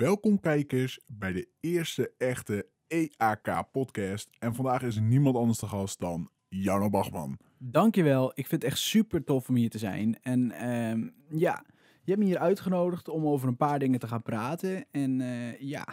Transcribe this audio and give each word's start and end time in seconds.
Welkom 0.00 0.40
kijkers 0.40 1.00
bij 1.06 1.32
de 1.32 1.48
eerste 1.60 2.12
echte 2.18 2.66
EAK-podcast. 2.86 4.28
En 4.38 4.54
vandaag 4.54 4.82
is 4.82 4.98
niemand 5.00 5.36
anders 5.36 5.58
te 5.58 5.66
gast 5.66 5.98
dan 5.98 6.30
Jarno 6.48 6.90
Bachman. 6.90 7.38
Dankjewel. 7.58 8.30
Ik 8.34 8.46
vind 8.46 8.62
het 8.62 8.70
echt 8.70 8.80
super 8.80 9.24
tof 9.24 9.48
om 9.48 9.54
hier 9.54 9.70
te 9.70 9.78
zijn. 9.78 10.22
En 10.22 10.50
ehm, 10.50 11.08
ja, 11.38 11.64
je 12.02 12.10
hebt 12.10 12.18
me 12.18 12.24
hier 12.24 12.38
uitgenodigd 12.38 13.08
om 13.08 13.26
over 13.26 13.48
een 13.48 13.56
paar 13.56 13.78
dingen 13.78 13.98
te 13.98 14.08
gaan 14.08 14.22
praten. 14.22 14.84
En 14.90 15.20
eh, 15.20 15.60
ja, 15.60 15.86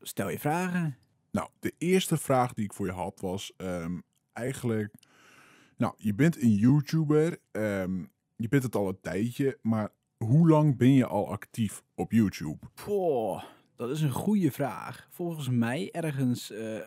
stel 0.00 0.28
je 0.28 0.38
vragen. 0.38 0.96
Nou, 1.30 1.48
de 1.58 1.74
eerste 1.78 2.16
vraag 2.16 2.52
die 2.52 2.64
ik 2.64 2.72
voor 2.72 2.86
je 2.86 2.92
had 2.92 3.20
was 3.20 3.52
ehm, 3.56 3.98
eigenlijk... 4.32 4.94
Nou, 5.76 5.94
je 5.96 6.14
bent 6.14 6.42
een 6.42 6.54
YouTuber. 6.54 7.38
ehm, 7.50 8.04
je 8.36 8.48
bent 8.48 8.62
het 8.62 8.74
al 8.74 8.88
een 8.88 9.00
tijdje, 9.00 9.58
maar 9.62 9.90
hoe 10.22 10.48
lang 10.48 10.76
ben 10.76 10.92
je 10.92 11.06
al 11.06 11.28
actief 11.28 11.82
op 11.94 12.12
YouTube? 12.12 12.66
Poh, 12.84 13.42
dat 13.76 13.90
is 13.90 14.00
een 14.00 14.10
goede 14.10 14.50
vraag. 14.50 15.06
Volgens 15.10 15.48
mij 15.48 15.88
ergens 15.90 16.50
eh, 16.50 16.78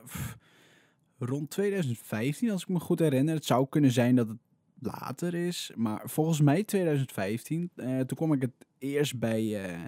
rond 1.18 1.50
2015, 1.50 2.52
als 2.52 2.62
ik 2.62 2.68
me 2.68 2.80
goed 2.80 3.00
herinner. 3.00 3.36
Het 3.36 3.46
zou 3.46 3.68
kunnen 3.70 3.92
zijn 3.92 4.16
dat 4.16 4.28
het 4.28 4.38
later 4.80 5.34
is, 5.34 5.72
maar 5.76 6.10
volgens 6.10 6.42
mij 6.42 6.64
2015. 6.64 7.72
eh, 7.76 8.00
toen 8.00 8.18
kwam 8.18 8.34
ik 8.34 8.42
het 8.42 8.66
eerst 8.78 9.20
bij, 9.20 9.64
eh, 9.64 9.84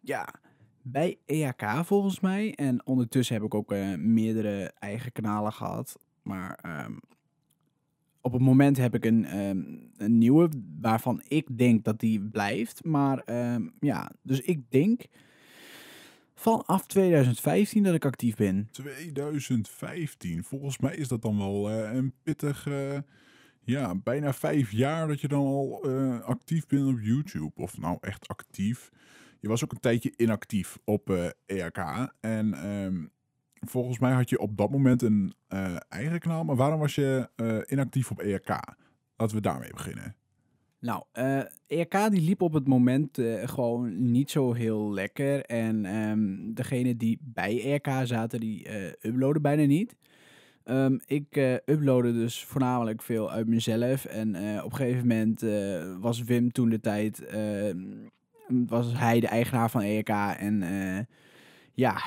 ja, 0.00 0.34
bij 0.82 1.18
EAK 1.24 1.84
volgens 1.84 2.20
mij. 2.20 2.54
En 2.54 2.86
ondertussen 2.86 3.34
heb 3.34 3.44
ik 3.44 3.54
ook 3.54 3.70
meerdere 3.96 4.72
eigen 4.78 5.12
kanalen 5.12 5.52
gehad. 5.52 5.98
Maar 6.22 6.58
ehm, 6.62 6.96
op 8.20 8.32
het 8.32 8.42
moment 8.42 8.76
heb 8.76 8.94
ik 8.94 9.04
een, 9.04 9.24
ehm, 9.24 9.62
een 9.96 10.18
nieuwe 10.18 10.48
waarvan 10.80 11.22
ik 11.28 11.58
denk 11.58 11.84
dat 11.84 12.00
die 12.00 12.20
blijft. 12.20 12.84
Maar 12.84 13.18
ehm, 13.18 13.68
ja, 13.80 14.10
dus 14.22 14.40
ik 14.40 14.70
denk 14.70 15.06
vanaf 16.34 16.86
2015 16.86 17.82
dat 17.82 17.94
ik 17.94 18.04
actief 18.04 18.36
ben. 18.36 18.68
2015. 18.70 20.44
Volgens 20.44 20.78
mij 20.78 20.96
is 20.96 21.08
dat 21.08 21.22
dan 21.22 21.38
wel 21.38 21.70
eh, 21.70 21.94
een 21.94 22.12
pittig, 22.22 22.66
eh, 22.66 22.98
ja, 23.64 23.94
bijna 23.94 24.32
vijf 24.32 24.72
jaar 24.72 25.08
dat 25.08 25.20
je 25.20 25.28
dan 25.28 25.46
al 25.46 25.84
eh, 25.84 26.20
actief 26.20 26.66
bent 26.66 26.86
op 26.88 27.00
YouTube. 27.00 27.52
Of 27.54 27.78
nou 27.78 27.98
echt 28.00 28.28
actief. 28.28 28.90
Je 29.40 29.48
was 29.48 29.64
ook 29.64 29.72
een 29.72 29.80
tijdje 29.80 30.12
inactief 30.16 30.78
op 30.84 31.10
eh 31.10 31.28
EAK. 31.46 32.12
En 32.20 32.54
ehm, 32.54 33.04
volgens 33.60 33.98
mij 33.98 34.12
had 34.12 34.30
je 34.30 34.38
op 34.38 34.56
dat 34.56 34.70
moment 34.70 35.02
een 35.02 35.34
eh, 35.48 35.76
eigen 35.88 36.18
kanaal. 36.18 36.44
Maar 36.44 36.56
waarom 36.56 36.80
was 36.80 36.94
je 36.94 37.28
eh, 37.36 37.58
inactief 37.66 38.10
op 38.10 38.20
EAK? 38.20 38.48
Laten 39.16 39.36
we 39.36 39.42
daarmee 39.42 39.70
beginnen. 39.70 40.16
Nou, 40.80 41.02
eh 41.12 41.40
ERK 41.66 42.10
die 42.10 42.20
liep 42.20 42.42
op 42.42 42.52
het 42.52 42.68
moment 42.68 43.18
gewoon 43.44 44.10
niet 44.10 44.30
zo 44.30 44.52
heel 44.52 44.92
lekker. 44.92 45.44
En 45.44 45.84
ehm 45.84 46.52
degene 46.54 46.96
die 46.96 47.18
bij 47.22 47.62
ERK 47.64 48.06
zaten, 48.06 48.40
die 48.40 48.68
uploaden 49.06 49.42
bijna 49.42 49.64
niet. 49.64 49.96
Ehm, 50.64 50.98
ik 51.06 51.36
uploadde 51.64 52.12
dus 52.12 52.44
voornamelijk 52.44 53.02
veel 53.02 53.30
uit 53.30 53.46
mezelf. 53.46 54.04
En 54.04 54.28
op 54.64 54.70
een 54.70 54.76
gegeven 54.76 55.06
moment 55.06 55.44
was 56.00 56.22
Wim 56.22 56.52
toen 56.52 56.68
de 56.68 56.80
tijd... 56.80 57.24
ehm, 57.24 57.78
was 58.48 58.92
hij 58.92 59.20
de 59.20 59.28
eigenaar 59.28 59.70
van 59.70 59.82
ERK. 59.82 60.08
En 60.38 60.64
ja, 61.74 62.00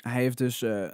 hij 0.00 0.22
heeft 0.22 0.38
dus 0.38 0.62
eh, 0.62 0.84
eh, 0.84 0.92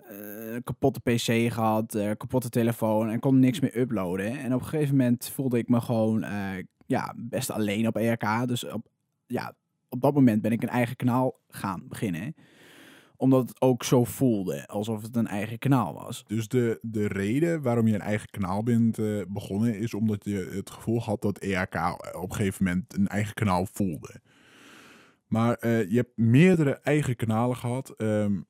een 0.54 0.62
kapotte 0.62 1.00
PC 1.00 1.52
gehad, 1.52 1.94
eh, 1.94 2.10
kapotte 2.16 2.48
telefoon 2.48 3.08
en 3.10 3.20
kon 3.20 3.38
niks 3.38 3.60
meer 3.60 3.78
uploaden. 3.78 4.38
En 4.38 4.54
op 4.54 4.60
een 4.60 4.66
gegeven 4.66 4.96
moment 4.96 5.30
voelde 5.34 5.58
ik 5.58 5.68
me 5.68 5.80
gewoon 5.80 6.22
eh, 6.22 6.64
ja, 6.86 7.14
best 7.16 7.50
alleen 7.50 7.86
op 7.86 7.96
ERK. 7.96 8.48
Dus 8.48 8.64
op, 8.64 8.86
ja, 9.26 9.54
op 9.88 10.00
dat 10.00 10.14
moment 10.14 10.42
ben 10.42 10.52
ik 10.52 10.62
een 10.62 10.68
eigen 10.68 10.96
kanaal 10.96 11.40
gaan 11.48 11.84
beginnen. 11.88 12.34
Omdat 13.16 13.48
het 13.48 13.60
ook 13.60 13.84
zo 13.84 14.04
voelde 14.04 14.66
alsof 14.66 15.02
het 15.02 15.16
een 15.16 15.26
eigen 15.26 15.58
kanaal 15.58 15.94
was. 15.94 16.24
Dus 16.26 16.48
de, 16.48 16.78
de 16.82 17.06
reden 17.06 17.62
waarom 17.62 17.86
je 17.86 17.94
een 17.94 18.00
eigen 18.00 18.30
kanaal 18.30 18.62
bent 18.62 18.98
eh, 18.98 19.20
begonnen 19.28 19.78
is 19.78 19.94
omdat 19.94 20.24
je 20.24 20.50
het 20.54 20.70
gevoel 20.70 21.02
had 21.02 21.22
dat 21.22 21.38
EAK 21.38 21.74
op 22.14 22.30
een 22.30 22.36
gegeven 22.36 22.64
moment 22.64 22.94
een 22.96 23.08
eigen 23.08 23.34
kanaal 23.34 23.66
voelde. 23.72 24.20
Maar 25.26 25.54
eh, 25.54 25.90
je 25.90 25.96
hebt 25.96 26.16
meerdere 26.16 26.80
eigen 26.82 27.16
kanalen 27.16 27.56
gehad, 27.56 27.90
ehm, 27.90 28.40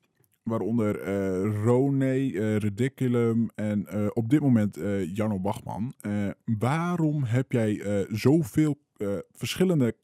waaronder 0.46 1.00
eh 1.00 1.64
Rone, 1.64 2.04
eh, 2.04 2.56
Ridiculum 2.56 3.48
en 3.54 3.86
eh, 3.86 4.06
op 4.12 4.28
dit 4.30 4.40
moment 4.40 4.78
Jarno 5.14 5.40
Bachman. 5.40 5.94
Waarom 6.44 7.24
heb 7.24 7.52
jij 7.52 8.06
zoveel 8.10 8.78
verschillende 9.32 9.96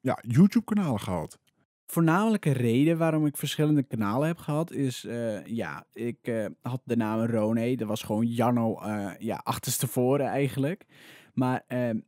ja, 0.00 0.18
YouTube-kanalen 0.26 1.00
gehad? 1.00 1.38
Voornamelijke 1.86 2.50
reden 2.50 2.98
waarom 2.98 3.26
ik 3.26 3.36
verschillende 3.36 3.82
kanalen 3.82 4.26
heb 4.26 4.38
gehad 4.38 4.72
is, 4.72 5.06
ja, 5.44 5.86
ik 5.92 6.50
had 6.62 6.80
de 6.84 6.96
naam 6.96 7.24
Rone. 7.24 7.76
Dat 7.76 7.88
was 7.88 8.02
gewoon 8.02 8.26
Janno, 8.26 8.80
eh, 8.80 9.10
ja, 9.18 9.40
achterstevoren 9.44 10.26
eigenlijk. 10.26 10.86
Maar 11.34 11.64
ehm, 11.66 12.00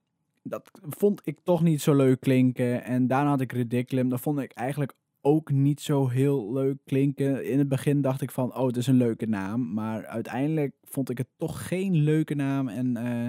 dat 0.42 0.70
vond 0.88 1.20
ik 1.25 1.38
toch 1.42 1.62
niet 1.62 1.82
zo 1.82 1.94
leuk 1.94 2.20
klinken. 2.20 2.84
En 2.84 3.06
daarna 3.06 3.31
had 3.31 3.41
ik 3.41 3.52
Ridiculum. 3.52 4.08
Dat 4.08 4.20
vond 4.20 4.38
ik 4.38 4.52
eigenlijk 4.52 4.92
ook 5.25 5.51
niet 5.51 5.81
zo 5.81 6.09
heel 6.09 6.53
leuk 6.53 6.79
klinken. 6.85 7.51
In 7.51 7.59
het 7.59 7.69
begin 7.69 8.01
dacht 8.01 8.21
ik 8.21 8.31
van, 8.31 8.57
oh, 8.57 8.67
het 8.67 8.77
is 8.77 8.87
een 8.87 8.97
leuke 8.97 9.27
naam. 9.27 9.73
Maar 9.73 10.07
uiteindelijk 10.07 10.75
vond 10.83 11.11
ik 11.11 11.19
het 11.19 11.29
toch 11.37 11.67
geen 11.69 11.95
leuke 11.95 12.35
naam. 12.35 12.69
En 12.69 12.97
eh, 12.97 13.29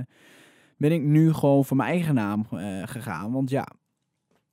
ben 0.78 0.92
ik 0.92 1.02
nu 1.02 1.34
gewoon 1.34 1.66
voor 1.66 1.78
mijn 1.78 1.90
eigen 1.90 2.16
naam 2.16 2.48
eh, 2.52 2.82
gegaan. 2.86 3.32
Want 3.32 3.50
ja, 3.50 3.68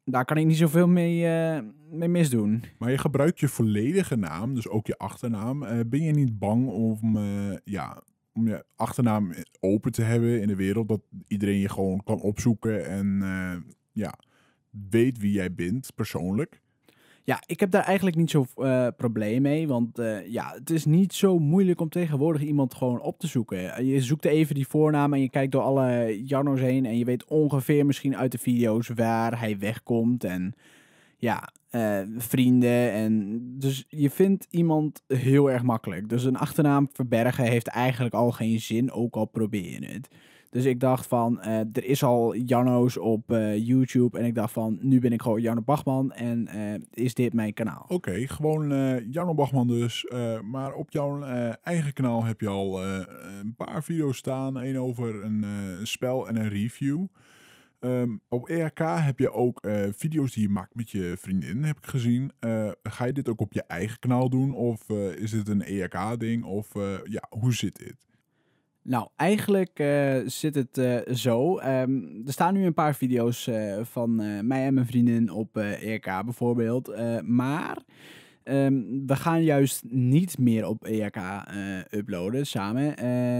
daar 0.04 0.24
kan 0.24 0.36
ik 0.36 0.46
niet 0.46 0.56
zoveel 0.56 0.88
mee, 0.88 1.26
eh, 1.26 1.62
mee 1.90 2.08
misdoen. 2.08 2.64
Maar 2.78 2.90
je 2.90 2.98
gebruikt 2.98 3.40
je 3.40 3.48
volledige 3.48 4.16
naam, 4.16 4.54
dus 4.54 4.68
ook 4.68 4.86
je 4.86 4.98
achternaam. 4.98 5.58
Ben 5.86 6.02
je 6.02 6.12
niet 6.12 6.38
bang 6.38 6.68
om, 6.68 7.18
ja, 7.64 8.02
om 8.32 8.48
je 8.48 8.64
achternaam 8.76 9.32
open 9.60 9.92
te 9.92 10.02
hebben 10.02 10.40
in 10.40 10.48
de 10.48 10.56
wereld? 10.56 10.88
Dat 10.88 11.02
iedereen 11.26 11.58
je 11.58 11.68
gewoon 11.68 12.02
kan 12.04 12.20
opzoeken 12.20 12.86
en 12.86 13.22
ja, 13.92 14.14
weet 14.90 15.18
wie 15.18 15.32
jij 15.32 15.54
bent 15.54 15.94
persoonlijk? 15.94 16.62
Ja, 17.24 17.42
ik 17.46 17.60
heb 17.60 17.70
daar 17.70 17.84
eigenlijk 17.84 18.16
niet 18.16 18.30
zo 18.30 18.46
eh, 18.56 18.86
probleem 18.96 19.42
mee. 19.42 19.68
Want 19.68 19.98
eh, 19.98 20.26
ja, 20.26 20.52
het 20.54 20.70
is 20.70 20.84
niet 20.84 21.12
zo 21.12 21.38
moeilijk 21.38 21.80
om 21.80 21.88
tegenwoordig 21.88 22.42
iemand 22.42 22.74
gewoon 22.74 23.00
op 23.00 23.18
te 23.18 23.26
zoeken. 23.26 23.86
Je 23.86 24.00
zoekt 24.00 24.24
even 24.24 24.54
die 24.54 24.66
voornaam 24.66 25.12
en 25.12 25.20
je 25.20 25.30
kijkt 25.30 25.52
door 25.52 25.62
alle 25.62 26.20
Jarno's 26.24 26.60
heen. 26.60 26.86
En 26.86 26.98
je 26.98 27.04
weet 27.04 27.24
ongeveer 27.24 27.86
misschien 27.86 28.16
uit 28.16 28.32
de 28.32 28.38
video's 28.38 28.88
waar 28.88 29.38
hij 29.40 29.58
wegkomt. 29.58 30.24
En 30.24 30.54
ja, 31.16 31.52
eh, 31.70 32.00
vrienden. 32.16 32.92
En 32.92 33.40
dus 33.58 33.84
je 33.88 34.10
vindt 34.10 34.46
iemand 34.50 35.02
heel 35.06 35.50
erg 35.50 35.62
makkelijk. 35.62 36.08
Dus 36.08 36.24
een 36.24 36.36
achternaam 36.36 36.88
verbergen 36.92 37.44
heeft 37.44 37.66
eigenlijk 37.66 38.14
al 38.14 38.30
geen 38.30 38.60
zin, 38.60 38.90
ook 38.90 39.14
al 39.14 39.24
probeer 39.24 39.80
je 39.80 39.86
het. 39.86 40.08
Dus 40.52 40.64
ik 40.64 40.80
dacht 40.80 41.06
van, 41.06 41.40
eh, 41.40 41.58
er 41.58 41.84
is 41.84 42.02
al 42.02 42.36
Janno's 42.36 42.98
op 42.98 43.32
eh, 43.32 43.66
YouTube. 43.66 44.18
En 44.18 44.24
ik 44.24 44.34
dacht 44.34 44.52
van, 44.52 44.78
nu 44.80 45.00
ben 45.00 45.12
ik 45.12 45.22
gewoon 45.22 45.40
Janno 45.40 45.62
Bachman. 45.62 46.12
En 46.12 46.48
eh, 46.48 46.80
is 46.90 47.14
dit 47.14 47.32
mijn 47.32 47.54
kanaal? 47.54 47.84
Oké, 47.88 48.26
gewoon 48.26 48.68
Jarno 49.10 49.34
Bachman 49.34 49.66
dus. 49.66 50.06
maar 50.42 50.74
op 50.74 50.90
jouw 50.90 51.22
eigen 51.62 51.92
kanaal 51.92 52.24
heb 52.24 52.40
je 52.40 52.48
al 52.48 52.84
een 52.84 53.54
paar 53.56 53.84
video's 53.84 54.16
staan. 54.16 54.56
Eén 54.56 54.78
over 54.78 55.24
een 55.24 55.44
spel 55.82 56.28
en 56.28 56.36
een 56.36 56.48
review. 56.48 57.06
Ehm, 57.80 58.16
op 58.28 58.48
ERK 58.48 58.78
heb 58.78 59.18
je 59.18 59.32
ook 59.32 59.60
video's 59.96 60.32
die 60.32 60.42
je 60.42 60.48
maakt 60.48 60.74
met 60.74 60.90
je 60.90 61.14
vriendin, 61.18 61.64
heb 61.64 61.76
ik 61.76 61.86
gezien. 61.86 62.32
Ga 62.82 63.04
je 63.04 63.12
dit 63.12 63.28
ook 63.28 63.40
op 63.40 63.52
je 63.52 63.62
eigen 63.62 63.98
kanaal 63.98 64.28
doen? 64.28 64.54
Of 64.54 64.88
is 65.18 65.30
dit 65.30 65.48
een 65.48 65.62
ERK-ding? 65.62 66.44
Of 66.44 66.68
ja, 67.04 67.26
hoe 67.30 67.54
zit 67.54 67.76
dit? 67.76 68.11
Nou, 68.84 69.08
eigenlijk 69.16 69.78
eh, 69.78 70.16
zit 70.26 70.54
het 70.54 70.78
eh, 70.78 71.14
zo. 71.14 71.58
Ehm, 71.58 72.00
er 72.26 72.32
staan 72.32 72.54
nu 72.54 72.64
een 72.64 72.74
paar 72.74 72.94
video's 72.94 73.46
eh, 73.46 73.84
van 73.84 74.14
mij 74.46 74.66
en 74.66 74.74
mijn 74.74 74.86
vriendin 74.86 75.30
op 75.30 75.56
ERK 75.56 76.04
bijvoorbeeld. 76.24 76.88
Eh, 76.88 77.20
maar 77.20 77.78
ehm, 78.42 78.82
we 79.06 79.16
gaan 79.16 79.42
juist 79.42 79.82
niet 79.88 80.38
meer 80.38 80.66
op 80.66 80.84
ERK 80.84 81.16
uploaden 81.90 82.46
samen. 82.46 82.94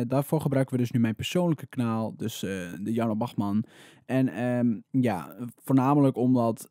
Daarvoor 0.08 0.40
gebruiken 0.40 0.74
we 0.74 0.80
dus 0.80 0.90
nu 0.90 1.00
mijn 1.00 1.14
persoonlijke 1.14 1.66
kanaal, 1.66 2.16
dus 2.16 2.40
de 2.80 2.92
Jarno 2.92 3.16
Bachman. 3.16 3.64
En 4.06 4.28
ehm, 4.28 5.02
ja, 5.02 5.36
voornamelijk 5.56 6.16
omdat... 6.16 6.70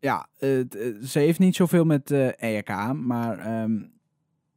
Ja, 0.00 0.28
het, 0.38 0.96
ze 1.02 1.18
heeft 1.18 1.38
niet 1.38 1.56
zoveel 1.56 1.84
met 1.84 2.10
ERK, 2.10 2.92
maar... 2.92 3.38
ehm, 3.38 3.78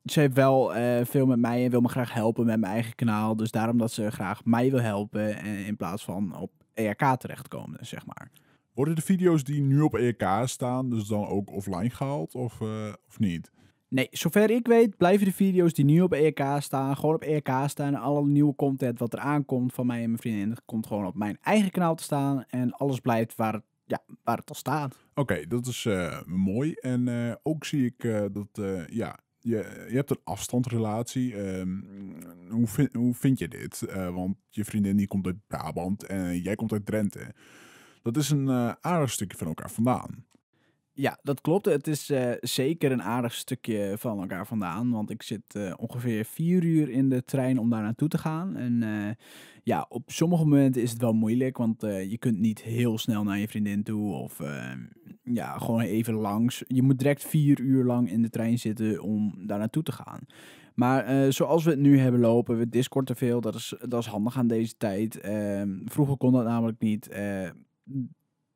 ze 0.05 0.19
heeft 0.19 0.33
wel 0.33 0.75
eh, 0.75 1.05
veel 1.05 1.25
met 1.25 1.39
mij 1.39 1.63
en 1.63 1.71
wil 1.71 1.81
me 1.81 1.87
graag 1.87 2.13
helpen 2.13 2.45
met 2.45 2.59
mijn 2.59 2.73
eigen 2.73 2.95
kanaal. 2.95 3.35
Dus 3.35 3.51
daarom 3.51 3.77
dat 3.77 3.91
ze 3.91 4.11
graag 4.11 4.45
mij 4.45 4.71
wil 4.71 4.81
helpen 4.81 5.37
eh, 5.37 5.67
in 5.67 5.75
plaats 5.75 6.03
van 6.03 6.35
op 6.35 6.51
ERK 6.73 7.15
terechtkomen, 7.17 7.85
zeg 7.85 8.05
maar. 8.05 8.31
Worden 8.73 8.95
de 8.95 9.01
video's 9.01 9.43
die 9.43 9.61
nu 9.61 9.81
op 9.81 9.95
ERK 9.95 10.23
staan, 10.45 10.89
dus 10.89 11.07
dan 11.07 11.27
ook 11.27 11.51
offline 11.51 11.89
gehaald 11.89 12.35
of, 12.35 12.61
eh, 12.61 12.93
of 13.07 13.19
niet? 13.19 13.51
Nee, 13.87 14.07
zover 14.11 14.49
ik 14.49 14.67
weet 14.67 14.97
blijven 14.97 15.25
de 15.25 15.33
video's 15.33 15.73
die 15.73 15.85
nu 15.85 16.01
op 16.01 16.13
ERK 16.13 16.43
staan, 16.57 16.95
gewoon 16.95 17.15
op 17.15 17.21
ERK 17.21 17.49
staan. 17.65 17.87
En 17.87 17.95
alle 17.95 18.25
nieuwe 18.25 18.55
content 18.55 18.99
wat 18.99 19.13
er 19.13 19.19
aankomt 19.19 19.73
van 19.73 19.85
mij 19.85 20.01
en 20.01 20.07
mijn 20.07 20.21
vriendin, 20.21 20.57
komt 20.65 20.87
gewoon 20.87 21.05
op 21.05 21.15
mijn 21.15 21.37
eigen 21.41 21.71
kanaal 21.71 21.95
te 21.95 22.03
staan. 22.03 22.43
En 22.47 22.71
alles 22.71 22.99
blijft 22.99 23.35
waar 23.35 23.53
het 23.53 23.63
ja, 23.85 23.99
waar 24.23 24.37
het 24.37 24.49
al 24.49 24.55
staat. 24.55 24.97
Oké, 25.15 25.47
dat 25.47 25.67
is 25.67 25.87
mooi. 26.25 26.73
En 26.73 27.39
ook 27.43 27.65
zie 27.65 27.85
ik 27.85 28.31
dat, 28.31 28.61
ja, 28.87 29.19
je, 29.43 29.85
je 29.89 29.95
hebt 29.95 30.09
een 30.09 30.21
afstandsrelatie. 30.23 31.35
Ehm, 31.35 31.81
hoe, 32.49 32.67
vind, 32.67 32.93
hoe 32.93 33.13
vind 33.13 33.39
je 33.39 33.47
dit? 33.47 33.81
Eh, 33.81 34.13
want 34.13 34.35
je 34.49 34.65
vriendin 34.65 34.97
die 34.97 35.07
komt 35.07 35.25
uit 35.25 35.47
Brabant 35.47 36.03
en 36.03 36.39
jij 36.39 36.55
komt 36.55 36.71
uit 36.71 36.85
Drenthe. 36.85 37.33
Dat 38.01 38.17
is 38.17 38.29
een 38.29 38.47
eh, 38.47 38.71
aardig 38.81 39.11
stukje 39.11 39.37
van 39.37 39.47
elkaar 39.47 39.71
vandaan. 39.71 40.25
Ja, 40.95 41.19
dat 41.21 41.41
klopt. 41.41 41.65
Het 41.65 41.87
is 41.87 42.09
eh, 42.09 42.31
zeker 42.39 42.91
een 42.91 43.01
aardig 43.01 43.33
stukje 43.33 43.95
van 43.97 44.19
elkaar 44.19 44.47
vandaan. 44.47 44.91
Want 44.91 45.09
ik 45.09 45.23
zit 45.23 45.55
eh, 45.55 45.73
ongeveer 45.77 46.25
vier 46.25 46.63
uur 46.63 46.89
in 46.89 47.09
de 47.09 47.23
trein 47.23 47.59
om 47.59 47.69
daar 47.69 47.81
naartoe 47.81 48.07
te 48.07 48.17
gaan. 48.17 48.55
En 48.55 48.83
eh, 48.83 49.15
ja, 49.63 49.85
op 49.89 50.11
sommige 50.11 50.43
momenten 50.43 50.81
is 50.81 50.91
het 50.91 51.01
wel 51.01 51.13
moeilijk. 51.13 51.57
Want 51.57 51.81
je 51.81 52.17
kunt 52.19 52.39
niet 52.39 52.61
heel 52.61 52.97
snel 52.97 53.23
naar 53.23 53.37
je 53.37 53.47
vriendin 53.47 53.83
toe. 53.83 54.13
Of 54.13 54.39
eh, 54.39 54.71
ja, 55.23 55.57
gewoon 55.57 55.81
even 55.81 56.13
langs. 56.13 56.63
Je 56.67 56.81
moet 56.81 56.97
direct 56.97 57.23
vier 57.23 57.59
uur 57.59 57.83
lang 57.83 58.09
in 58.09 58.21
de 58.21 58.29
trein 58.29 58.59
zitten 58.59 59.01
om 59.01 59.47
daar 59.47 59.59
naartoe 59.59 59.83
te 59.83 59.91
gaan. 59.91 60.25
Maar 60.73 61.33
zoals 61.33 61.63
we 61.63 61.69
het 61.69 61.79
nu 61.79 61.99
hebben 61.99 62.19
lopen, 62.19 62.57
we 62.57 62.69
Discord 62.69 63.05
te 63.05 63.15
veel. 63.15 63.41
Dat 63.41 63.55
is, 63.55 63.75
dat 63.79 63.99
is 63.99 64.07
handig 64.07 64.37
aan 64.37 64.47
deze 64.47 64.77
tijd. 64.77 65.19
Ehm, 65.19 65.69
vroeger 65.85 66.17
kon 66.17 66.31
dat 66.31 66.45
namelijk 66.45 66.79
niet. 66.79 67.09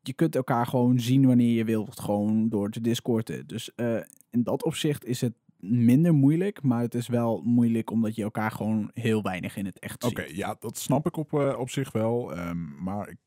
Je 0.07 0.13
kunt 0.13 0.35
elkaar 0.35 0.65
gewoon 0.65 0.99
zien 0.99 1.25
wanneer 1.25 1.53
je 1.53 1.63
wilt, 1.63 1.99
gewoon 1.99 2.49
door 2.49 2.69
te 2.69 2.81
discorden. 2.81 3.47
Dus 3.47 3.75
eh, 3.75 3.95
in 4.29 4.43
dat 4.43 4.63
opzicht 4.63 5.05
is 5.05 5.21
het 5.21 5.33
minder 5.59 6.13
moeilijk, 6.13 6.61
maar 6.61 6.81
het 6.81 6.95
is 6.95 7.07
wel 7.07 7.41
moeilijk 7.45 7.91
omdat 7.91 8.15
je 8.15 8.23
elkaar 8.23 8.51
gewoon 8.51 8.91
heel 8.93 9.21
weinig 9.21 9.57
in 9.57 9.65
het 9.65 9.79
echt 9.79 10.03
ziet. 10.03 10.11
Oké, 10.11 10.25
ja, 10.31 10.55
dat 10.59 10.77
snap 10.77 11.05
ik 11.05 11.17
op, 11.17 11.33
eh, 11.33 11.59
op 11.59 11.69
zich 11.69 11.91
wel. 11.91 12.35
ehm, 12.35 12.83
maar 12.83 13.09
ik, 13.09 13.17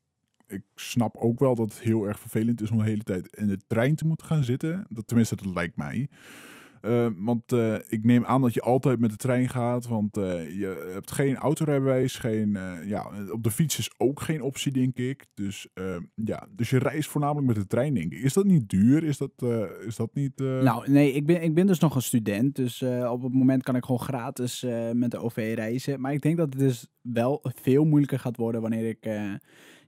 ik 0.47 0.63
snap 0.75 1.15
ook 1.17 1.39
wel 1.39 1.55
dat 1.55 1.69
het 1.69 1.81
heel 1.81 2.07
erg 2.07 2.19
vervelend 2.19 2.61
is 2.61 2.71
om 2.71 2.77
de 2.77 2.83
hele 2.83 3.03
tijd 3.03 3.35
in 3.35 3.47
de 3.47 3.59
trein 3.67 3.95
te 3.95 4.05
moeten 4.07 4.27
gaan 4.27 4.43
zitten. 4.43 4.85
Dat, 4.89 5.07
tenminste, 5.07 5.35
dat 5.35 5.53
lijkt 5.53 5.75
mij. 5.75 6.09
Eh, 6.81 7.07
want 7.17 7.51
eh, 7.51 7.75
ik 7.87 8.03
neem 8.03 8.25
aan 8.25 8.41
dat 8.41 8.53
je 8.53 8.61
altijd 8.61 8.99
met 8.99 9.09
de 9.09 9.15
trein 9.15 9.49
gaat, 9.49 9.87
want 9.87 10.17
eh, 10.17 10.59
je 10.59 10.89
hebt 10.93 11.11
geen 11.11 11.35
autorijbewijs, 11.35 12.15
geen, 12.15 12.57
ja, 12.85 13.11
op 13.31 13.43
de 13.43 13.51
fiets 13.51 13.77
is 13.77 13.91
ook 13.97 14.21
geen 14.21 14.41
optie, 14.41 14.71
denk 14.71 14.97
ik. 14.97 15.25
Dus, 15.33 15.67
ja, 16.15 16.47
dus 16.55 16.69
je 16.69 16.79
reist 16.79 17.09
voornamelijk 17.09 17.47
met 17.47 17.55
de 17.55 17.67
trein, 17.67 17.93
denk 17.93 18.13
ik. 18.13 18.19
Is 18.19 18.33
dat 18.33 18.45
niet 18.45 18.69
duur? 18.69 19.03
Is 19.03 19.17
dat, 19.17 19.31
is 19.85 19.95
dat 19.95 20.09
niet... 20.13 20.39
Nou, 20.39 20.91
nee, 20.91 21.11
ik 21.13 21.25
ben, 21.25 21.41
ik 21.41 21.53
ben 21.53 21.67
dus 21.67 21.79
nog 21.79 21.95
een 21.95 22.01
student. 22.01 22.55
Dus 22.55 22.81
op 23.09 23.21
het 23.21 23.33
moment 23.33 23.63
kan 23.63 23.75
ik 23.75 23.85
gewoon 23.85 24.01
gratis 24.01 24.65
met 24.93 25.11
de 25.11 25.19
OV 25.19 25.53
reizen. 25.55 26.01
Maar 26.01 26.13
ik 26.13 26.21
denk 26.21 26.37
dat 26.37 26.53
het 26.53 26.59
dus 26.59 26.87
wel 27.01 27.39
veel 27.43 27.85
moeilijker 27.85 28.19
gaat 28.19 28.37
worden 28.37 28.61
wanneer 28.61 28.87
ik 28.87 29.09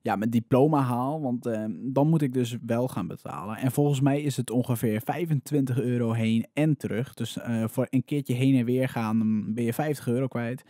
ja, 0.04 0.16
mijn 0.16 0.30
diploma 0.30 0.82
haal. 0.82 1.22
Want 1.22 1.46
eh, 1.46 1.64
dan 1.70 2.08
moet 2.08 2.22
ik 2.22 2.34
dus 2.34 2.58
wel 2.66 2.88
gaan 2.88 3.08
betalen. 3.08 3.58
En 3.58 3.72
volgens 3.72 4.02
mij 4.02 4.22
is 4.22 4.38
het 4.38 4.50
ongeveer 4.50 5.02
25 5.02 5.82
euro 5.82 6.12
heen 6.12 6.48
en 6.54 6.78
terug. 6.78 7.14
Dus 7.14 7.38
eh, 7.38 7.64
voor 7.68 7.88
een 7.90 8.06
keertje 8.06 8.34
heen 8.34 8.56
en 8.56 8.66
weer 8.66 8.90
gaan, 8.90 9.44
ben 9.54 9.64
je 9.64 9.74
50 9.74 10.08
euro 10.08 10.28
kwijt. 10.28 10.64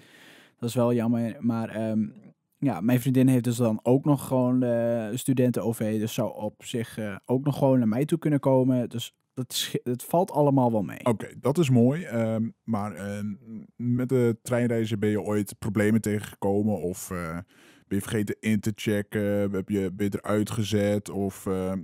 Dat 0.59 0.69
is 0.69 0.75
wel 0.75 0.93
jammer. 0.93 1.35
Maar 1.39 1.69
ehm, 1.69 2.05
ja, 2.59 2.81
mijn 2.81 3.01
vriendin 3.01 3.27
heeft 3.27 3.43
dus 3.43 3.57
dan 3.57 3.79
ook 3.83 4.05
nog 4.05 4.27
gewoon 4.27 4.59
de 4.59 5.11
studenten-OV. 5.13 5.99
Dus 5.99 6.13
zou 6.13 6.35
op 6.35 6.63
zich 6.63 6.97
eh, 6.97 7.15
ook 7.25 7.45
nog 7.45 7.57
gewoon 7.57 7.79
naar 7.79 7.87
mij 7.87 8.05
toe 8.05 8.17
kunnen 8.17 8.39
komen. 8.39 8.89
Dus 8.89 9.15
dat, 9.33 9.71
het 9.83 10.03
valt 10.03 10.31
allemaal 10.31 10.71
wel 10.71 10.83
mee. 10.83 11.05
Oké, 11.05 11.27
dat 11.39 11.57
is 11.57 11.69
mooi. 11.69 12.03
ehm, 12.03 12.49
maar 12.63 12.95
ehm, 12.95 13.25
met 13.75 14.09
de 14.09 14.37
treinreizen 14.41 14.99
ben 14.99 15.09
je 15.09 15.21
ooit 15.21 15.55
problemen 15.59 16.01
tegengekomen? 16.01 16.81
Of 16.81 17.11
eh, 17.11 17.37
ben 17.87 17.97
je 17.97 18.03
vergeten 18.03 18.35
in 18.39 18.59
te 18.59 18.71
checken? 18.75 19.51
Heb 19.51 19.69
je 19.69 19.91
beter 19.91 20.21
uitgezet? 20.21 21.09
Of 21.09 21.45
ehm, 21.45 21.83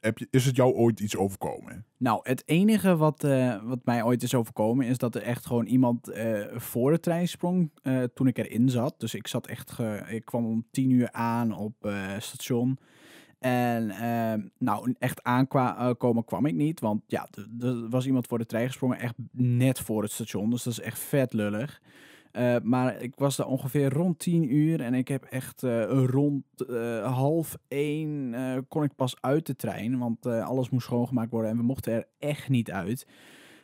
heb 0.00 0.18
je, 0.18 0.28
is 0.30 0.46
het 0.46 0.56
jou 0.56 0.74
ooit 0.74 1.00
iets 1.00 1.16
overkomen? 1.16 1.86
Nou, 1.96 2.20
het 2.22 2.42
enige 2.46 2.96
wat, 2.96 3.24
eh, 3.24 3.62
wat 3.62 3.84
mij 3.84 4.02
ooit 4.02 4.22
is 4.22 4.34
overkomen 4.34 4.86
is 4.86 4.98
dat 4.98 5.14
er 5.14 5.22
echt 5.22 5.46
gewoon 5.46 5.66
iemand 5.66 6.08
eh, 6.08 6.40
voor 6.54 6.90
de 6.90 7.00
trein 7.00 7.28
sprong 7.28 7.70
eh, 7.82 8.02
toen 8.02 8.26
ik 8.26 8.38
erin 8.38 8.68
zat. 8.68 8.94
Dus 8.98 9.14
ik 9.14 9.26
zat 9.26 9.46
echt, 9.46 9.78
ik 10.08 10.24
kwam 10.24 10.46
om 10.46 10.66
tien 10.70 10.90
uur 10.90 11.12
aan 11.12 11.56
op 11.56 11.88
station. 12.18 12.78
En 13.42 13.90
eh, 13.90 14.44
nou, 14.58 14.94
echt 14.98 15.22
aankomen 15.22 16.24
kwam 16.24 16.46
ik 16.46 16.54
niet, 16.54 16.80
want 16.80 17.02
ja, 17.06 17.28
er 17.60 17.88
was 17.88 18.06
iemand 18.06 18.26
voor 18.26 18.38
de 18.38 18.46
trein 18.46 18.66
gesprongen 18.66 18.98
echt 18.98 19.14
net 19.32 19.80
voor 19.80 20.02
het 20.02 20.12
station. 20.12 20.50
Dus 20.50 20.62
dat 20.62 20.72
is 20.72 20.80
echt 20.80 20.98
vet 20.98 21.32
lullig. 21.32 21.80
Eh, 22.32 22.56
maar 22.62 23.02
ik 23.02 23.12
was 23.16 23.36
daar 23.36 23.46
ongeveer 23.46 23.92
rond 23.92 24.18
tien 24.18 24.54
uur 24.54 24.80
en 24.80 24.94
ik 24.94 25.08
heb 25.08 25.24
echt 25.24 25.62
eh, 25.62 26.04
rond 26.06 26.44
eh, 26.68 27.14
half 27.14 27.56
één 27.68 28.34
kon 28.68 28.82
ik 28.82 28.94
pas 28.96 29.16
uit 29.20 29.46
de 29.46 29.56
trein, 29.56 29.98
want 29.98 30.26
alles 30.26 30.70
moest 30.70 30.84
schoongemaakt 30.86 31.30
worden 31.30 31.50
en 31.50 31.56
we 31.56 31.62
mochten 31.62 31.92
er 31.92 32.08
echt 32.18 32.48
niet 32.48 32.70
uit. 32.70 33.06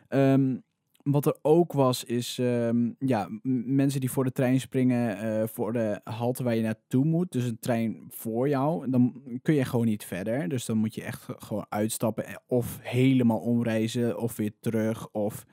Ehm, 0.09 0.57
wat 1.03 1.27
er 1.27 1.37
ook 1.43 1.73
was, 1.73 2.05
is 2.05 2.39
ehm, 2.39 2.91
ja, 2.99 3.29
mensen 3.67 4.01
die 4.01 4.11
voor 4.11 4.25
de 4.25 4.33
trein 4.33 4.61
springen 4.61 5.49
voor 5.49 5.73
de 5.73 6.01
halte 6.05 6.43
waar 6.45 6.55
je 6.55 6.63
naartoe 6.63 7.05
moet. 7.05 7.33
Dus 7.33 7.45
een 7.45 7.59
trein 7.59 8.05
voor 8.09 8.49
jou. 8.49 8.91
Dan 8.91 9.23
kun 9.43 9.55
je 9.55 9.65
gewoon 9.65 9.87
niet 9.87 10.05
verder. 10.05 10.49
Dus 10.49 10.65
dan 10.65 10.79
moet 10.79 10.95
je 10.95 11.03
echt 11.03 11.23
ge- 11.23 11.35
gewoon 11.39 11.67
uitstappen. 11.69 12.25
Of 12.47 12.79
helemaal 12.83 13.39
omreizen. 13.39 14.19
Of 14.19 14.37
weer 14.37 14.53
terug. 14.61 15.09
Of, 15.13 15.45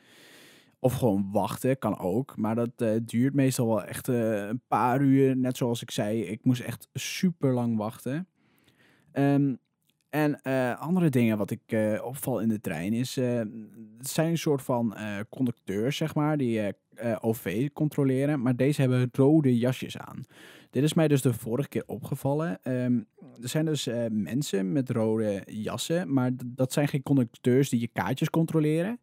of 0.86 0.94
gewoon 0.94 1.30
wachten. 1.32 1.80
Kan 1.80 2.00
ook. 2.00 2.38
Maar 2.38 2.56
dat 2.56 2.72
eh, 2.76 2.90
duurt 3.02 3.34
meestal 3.34 3.68
wel 3.68 3.84
echt 3.84 4.08
eh, 4.08 4.48
een 4.48 4.62
paar 4.68 5.02
uur. 5.02 5.38
Net 5.38 5.58
zoals 5.58 5.82
ik 5.82 5.92
zei. 5.92 6.22
Ik 6.22 6.44
moest 6.44 6.62
echt 6.62 6.88
super 6.94 7.54
lang 7.54 7.78
wachten. 7.78 8.28
Ehm, 9.12 9.56
en 10.10 10.42
eh, 10.42 10.80
andere 10.80 11.10
dingen 11.10 11.38
wat 11.38 11.52
ik 11.52 12.00
opval 12.04 12.40
in 12.40 12.50
de 12.50 12.62
trein 12.62 12.94
is, 12.94 13.16
het 13.16 14.08
zijn 14.10 14.30
een 14.30 14.38
soort 14.38 14.62
van 14.62 14.96
conducteurs, 15.30 15.98
zeg 15.98 16.16
maar, 16.16 16.38
die 16.38 16.74
OV 17.20 17.70
controleren, 17.74 18.42
maar 18.42 18.56
deze 18.56 18.82
hebben 18.82 19.10
rode 19.12 19.58
jasjes 19.58 19.98
aan. 19.98 20.24
Dit 20.70 20.84
is 20.84 20.94
mij 20.94 21.08
dus 21.08 21.22
de 21.22 21.34
vorige 21.34 21.70
keer 21.70 21.84
opgevallen. 21.86 22.64
Ehm, 22.64 23.00
er 23.42 23.50
zijn 23.50 23.66
dus 23.66 23.90
mensen 24.10 24.72
met 24.72 24.90
rode 24.90 25.44
jassen, 25.46 26.14
maar 26.14 26.32
dat 26.46 26.74
zijn 26.74 26.88
geen 26.88 27.04
conducteurs 27.04 27.70
die 27.70 27.80
je 27.80 27.90
kaartjes 27.94 28.30
controleren. 28.30 29.00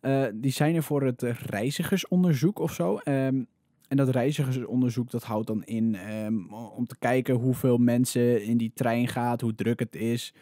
Eh, 0.00 0.24
die 0.34 0.50
zijn 0.50 0.74
er 0.74 0.82
voor 0.82 1.02
het 1.02 1.22
reizigersonderzoek 1.22 2.58
of 2.58 2.72
zo. 2.72 2.96
Ehm, 2.96 3.42
en 3.88 3.96
dat 3.96 4.08
reizigersonderzoek 4.08 5.10
dat 5.10 5.22
houdt 5.22 5.46
dan 5.46 5.64
in 5.64 5.94
ehm, 5.94 6.52
om 6.52 6.86
te 6.86 6.98
kijken 6.98 7.34
hoeveel 7.34 7.78
mensen 7.78 8.42
in 8.44 8.56
die 8.56 8.72
trein 8.74 9.08
gaat, 9.08 9.40
hoe 9.40 9.54
druk 9.54 9.78
het 9.78 9.96
is. 9.96 10.34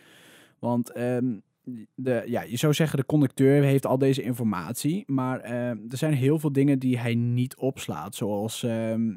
Want 0.58 0.90
ehm, 0.90 1.34
de, 1.94 2.22
ja, 2.26 2.42
je 2.42 2.56
zou 2.56 2.74
zeggen, 2.74 2.98
de 2.98 3.06
conducteur 3.06 3.62
heeft 3.62 3.86
al 3.86 3.98
deze 3.98 4.22
informatie. 4.22 5.04
Maar 5.06 5.40
er 5.40 5.76
zijn 5.88 6.12
heel 6.12 6.38
veel 6.38 6.52
dingen 6.52 6.78
die 6.78 6.98
hij 6.98 7.14
niet 7.14 7.56
opslaat. 7.56 8.14
Zoals 8.14 8.60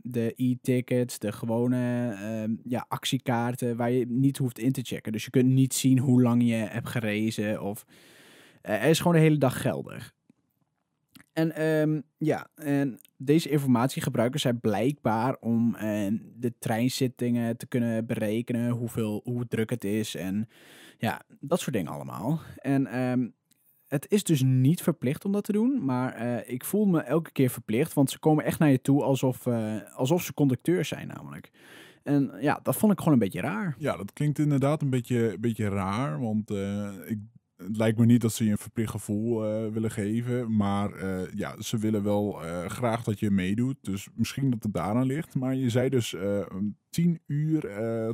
de 0.01 0.33
e-tickets, 0.35 1.19
de 1.19 1.31
gewone 1.31 2.57
ja, 2.63 2.85
actiekaarten, 2.87 3.77
waar 3.77 3.91
je 3.91 4.05
niet 4.07 4.37
hoeft 4.37 4.59
in 4.59 4.71
te 4.71 4.81
checken. 4.81 5.11
Dus 5.11 5.23
je 5.23 5.29
kunt 5.29 5.49
niet 5.49 5.73
zien 5.73 5.99
hoe 5.99 6.21
lang 6.21 6.43
je 6.43 6.53
hebt 6.53 6.89
gerezen. 6.89 7.61
Of, 7.61 7.85
eh, 8.61 8.89
is 8.89 8.97
gewoon 8.97 9.13
de 9.13 9.19
hele 9.19 9.37
dag 9.37 9.61
geldig. 9.61 10.13
En 11.39 11.55
ehm, 11.55 12.01
ja, 12.17 12.47
en 12.55 12.99
deze 13.17 13.49
informatie 13.49 14.01
gebruiken 14.01 14.39
zij 14.39 14.53
blijkbaar 14.53 15.37
om 15.39 15.75
eh, 15.75 16.07
de 16.35 16.53
treinzittingen 16.59 17.57
te 17.57 17.67
kunnen 17.67 18.05
berekenen, 18.05 18.69
hoeveel, 18.71 19.21
hoe 19.23 19.47
druk 19.47 19.69
het 19.69 19.83
is 19.83 20.15
en 20.15 20.49
ja, 20.97 21.21
dat 21.39 21.59
soort 21.59 21.75
dingen 21.75 21.91
allemaal. 21.91 22.39
En 22.55 22.87
ehm, 22.87 23.27
het 23.87 24.05
is 24.09 24.23
dus 24.23 24.41
niet 24.43 24.81
verplicht 24.81 25.25
om 25.25 25.31
dat 25.31 25.43
te 25.43 25.51
doen, 25.51 25.85
maar 25.85 26.13
eh, 26.13 26.53
ik 26.53 26.65
voel 26.65 26.85
me 26.85 26.99
elke 27.01 27.31
keer 27.31 27.49
verplicht, 27.49 27.93
want 27.93 28.09
ze 28.09 28.19
komen 28.19 28.45
echt 28.45 28.59
naar 28.59 28.71
je 28.71 28.81
toe 28.81 29.03
alsof, 29.03 29.45
eh, 29.45 29.75
alsof 29.95 30.23
ze 30.23 30.33
conducteurs 30.33 30.87
zijn 30.87 31.07
namelijk. 31.07 31.51
En 32.03 32.31
ja, 32.41 32.59
dat 32.63 32.75
vond 32.75 32.91
ik 32.91 32.97
gewoon 32.97 33.13
een 33.13 33.19
beetje 33.19 33.41
raar. 33.41 33.75
Ja, 33.77 33.97
dat 33.97 34.13
klinkt 34.13 34.39
inderdaad 34.39 34.81
een 34.81 34.89
beetje, 34.89 35.37
beetje 35.39 35.69
raar. 35.69 36.19
Want 36.19 36.49
ik, 37.05 37.19
het 37.63 37.77
lijkt 37.77 37.97
me 37.97 38.05
niet 38.05 38.21
dat 38.21 38.33
ze 38.33 38.45
je 38.45 38.51
een 38.51 38.57
verplicht 38.57 38.91
gevoel 38.91 39.45
eh, 39.45 39.71
willen 39.71 39.91
geven. 39.91 40.55
Maar 40.55 40.93
eh, 40.93 41.33
ja, 41.33 41.61
ze 41.61 41.77
willen 41.77 42.03
wel 42.03 42.43
eh, 42.43 42.65
graag 42.65 43.03
dat 43.03 43.19
je 43.19 43.31
meedoet. 43.31 43.75
Dus 43.81 44.07
misschien 44.15 44.49
dat 44.49 44.63
het 44.63 44.73
daaraan 44.73 45.05
ligt. 45.05 45.35
Maar 45.35 45.55
je 45.55 45.69
zei 45.69 45.89
dus 45.89 46.15
tien 46.89 47.19
uur 47.25 47.61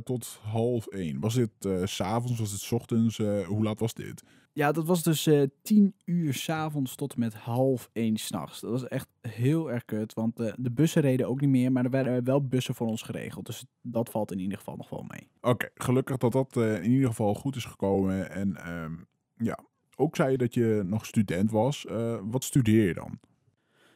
tot 0.02 0.40
half 0.42 0.86
één. 0.86 1.20
Was 1.20 1.34
dit 1.34 1.50
s 1.84 1.94
s'avonds? 1.94 2.38
Was 2.38 2.52
het 2.52 2.60
's 2.60 2.72
ochtends? 2.72 3.18
Hoe 3.46 3.62
laat 3.62 3.80
was 3.80 3.94
dit? 3.94 4.22
Ja, 4.52 4.72
dat 4.72 4.86
was 4.86 5.02
dus 5.02 5.28
tien 5.62 5.94
uur 6.04 6.34
s'avonds 6.34 6.94
tot 6.94 7.14
en 7.14 7.20
met 7.20 7.34
half 7.34 7.90
één 7.92 8.16
s'nachts. 8.16 8.60
Dat 8.60 8.70
was 8.70 8.88
echt 8.88 9.08
heel 9.20 9.70
erg 9.70 9.84
kut, 9.84 10.14
want 10.14 10.36
de 10.36 10.70
bussen 10.70 11.02
reden 11.02 11.28
ook 11.28 11.40
niet 11.40 11.50
meer, 11.50 11.72
maar 11.72 11.84
er 11.84 11.90
werden 11.90 12.24
wel 12.24 12.46
bussen 12.46 12.74
voor 12.74 12.86
ons 12.86 13.02
geregeld. 13.02 13.46
Dus 13.46 13.64
dat 13.82 14.10
valt 14.10 14.32
in 14.32 14.38
ieder 14.38 14.58
geval 14.58 14.76
nog 14.76 14.90
wel 14.90 15.04
mee. 15.08 15.28
Oké, 15.40 15.68
gelukkig 15.74 16.16
dat 16.16 16.32
dat 16.32 16.56
in 16.56 16.90
ieder 16.90 17.08
geval 17.08 17.34
goed 17.34 17.56
is 17.56 17.64
gekomen. 17.64 18.30
En 18.30 18.56
ehm, 18.56 18.94
ja, 19.36 19.58
ook 19.96 20.16
zei 20.16 20.30
je 20.30 20.38
dat 20.38 20.54
je 20.54 20.82
nog 20.84 21.06
student 21.06 21.50
was. 21.50 21.86
Eh, 21.86 22.18
wat 22.22 22.44
studeer 22.44 22.86
je 22.86 22.94
dan? 22.94 23.18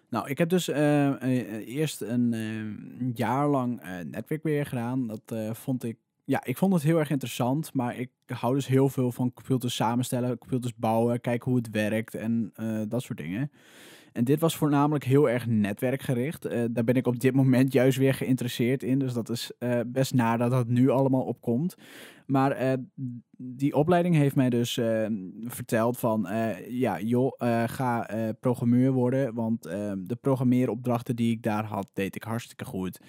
Nou, 0.09 0.29
ik 0.29 0.39
heb 0.39 0.49
dus 0.49 0.69
eh, 0.69 1.23
eh, 1.23 1.69
eerst 1.69 2.01
een 2.01 3.13
jaar 3.15 3.49
lang 3.49 3.81
eh 3.81 3.99
netwerkbeheer 3.99 4.67
gedaan. 4.67 5.07
Dat 5.07 5.57
vond 5.57 5.85
ik 5.85 5.97
ja, 6.25 6.45
ik 6.45 6.57
vond 6.57 6.73
het 6.73 6.83
heel 6.83 6.99
erg 6.99 7.11
interessant, 7.11 7.75
maar 7.75 7.99
ik 7.99 8.11
hou 8.27 8.55
dus 8.55 8.67
heel 8.67 8.89
veel 8.89 9.13
van 9.13 9.33
computers 9.33 9.75
samenstellen, 9.75 10.39
computers 10.39 10.75
bouwen, 10.77 11.21
kijken 11.21 11.51
hoe 11.51 11.61
het 11.61 11.71
werkt 11.71 12.15
en 12.15 12.53
dat 12.89 13.03
soort 13.03 13.19
dingen. 13.19 13.51
En 14.13 14.25
dit 14.25 14.41
was 14.41 14.57
voornamelijk 14.57 15.05
heel 15.05 15.31
erg 15.31 15.47
netwerkgericht. 15.47 16.47
Uh, 16.47 16.65
daar 16.71 16.85
ben 16.85 16.95
ik 16.95 17.07
op 17.07 17.21
dit 17.21 17.35
moment 17.35 17.73
juist 17.73 17.99
weer 17.99 18.15
geïnteresseerd 18.15 18.83
in. 18.83 18.99
Dus 18.99 19.13
dat 19.13 19.29
is 19.29 19.53
uh, 19.59 19.81
best 19.87 20.15
naar 20.15 20.39
dat 20.39 20.69
nu 20.69 20.89
allemaal 20.89 21.23
opkomt. 21.23 21.75
Maar 22.27 22.63
uh, 22.63 22.73
die 23.37 23.75
opleiding 23.75 24.15
heeft 24.15 24.35
mij 24.35 24.51
dus 24.51 24.81
verteld 25.45 25.99
van... 25.99 26.29
ja, 26.69 27.01
joh, 27.01 27.33
ga 27.67 28.09
programmeur 28.41 28.93
worden. 28.93 29.35
Want 29.35 29.63
de 29.97 30.19
programmeeropdrachten 30.21 31.17
die 31.17 31.33
ik 31.33 31.43
daar 31.43 31.65
had, 31.65 31.91
deed 31.93 32.17
ik 32.17 32.23
hartstikke 32.23 32.65
goed. 32.65 33.01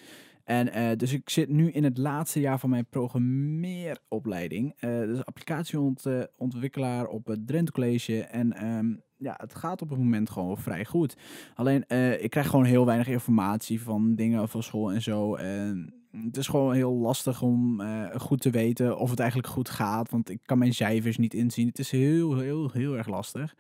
En 0.44 0.98
dus 0.98 1.14
ik 1.14 1.30
zit 1.30 1.50
nu 1.50 1.72
in 1.72 1.84
het 1.84 1.98
laatste 1.98 2.40
jaar 2.40 2.60
van 2.60 2.70
mijn 2.70 2.86
programmeeropleiding. 2.86 4.80
dus 4.80 5.26
applicatieontwikkelaar 5.26 7.08
op 7.08 7.26
het 7.26 7.48
Drenthe 7.48 7.72
College. 7.72 8.24
En 8.24 8.66
um, 8.68 9.04
ja, 9.18 9.34
het 9.38 9.56
gaat 9.56 9.82
op 9.82 9.90
het 9.90 10.00
moment 10.00 10.30
gewoon 10.30 10.58
vrij 10.58 10.86
goed. 10.86 11.18
Alleen, 11.56 11.84
uh, 11.88 12.24
ik 12.24 12.30
krijg 12.30 12.48
gewoon 12.48 12.66
heel 12.66 12.86
weinig 12.86 13.08
informatie 13.08 13.82
van 13.82 14.16
dingen 14.16 14.50
van 14.50 14.64
school 14.64 14.92
en 14.92 15.02
zo. 15.02 15.36
En 15.36 15.94
het 16.12 16.38
is 16.38 16.48
gewoon 16.48 16.74
heel 16.74 16.94
lastig 16.94 17.42
om 17.42 17.82
goed 18.18 18.42
te 18.42 18.50
weten 18.50 18.98
of 18.98 19.10
het 19.10 19.20
eigenlijk 19.20 19.50
goed 19.50 19.70
gaat. 19.70 20.10
Want 20.10 20.30
ik 20.30 20.40
kan 20.46 20.58
mijn 20.58 20.74
cijfers 20.74 21.18
niet 21.18 21.34
inzien. 21.34 21.68
Het 21.68 21.80
is 21.80 21.92
heel, 21.92 22.38
heel, 22.38 22.70
heel 22.72 22.98
erg 22.98 23.08
lastig. 23.08 23.56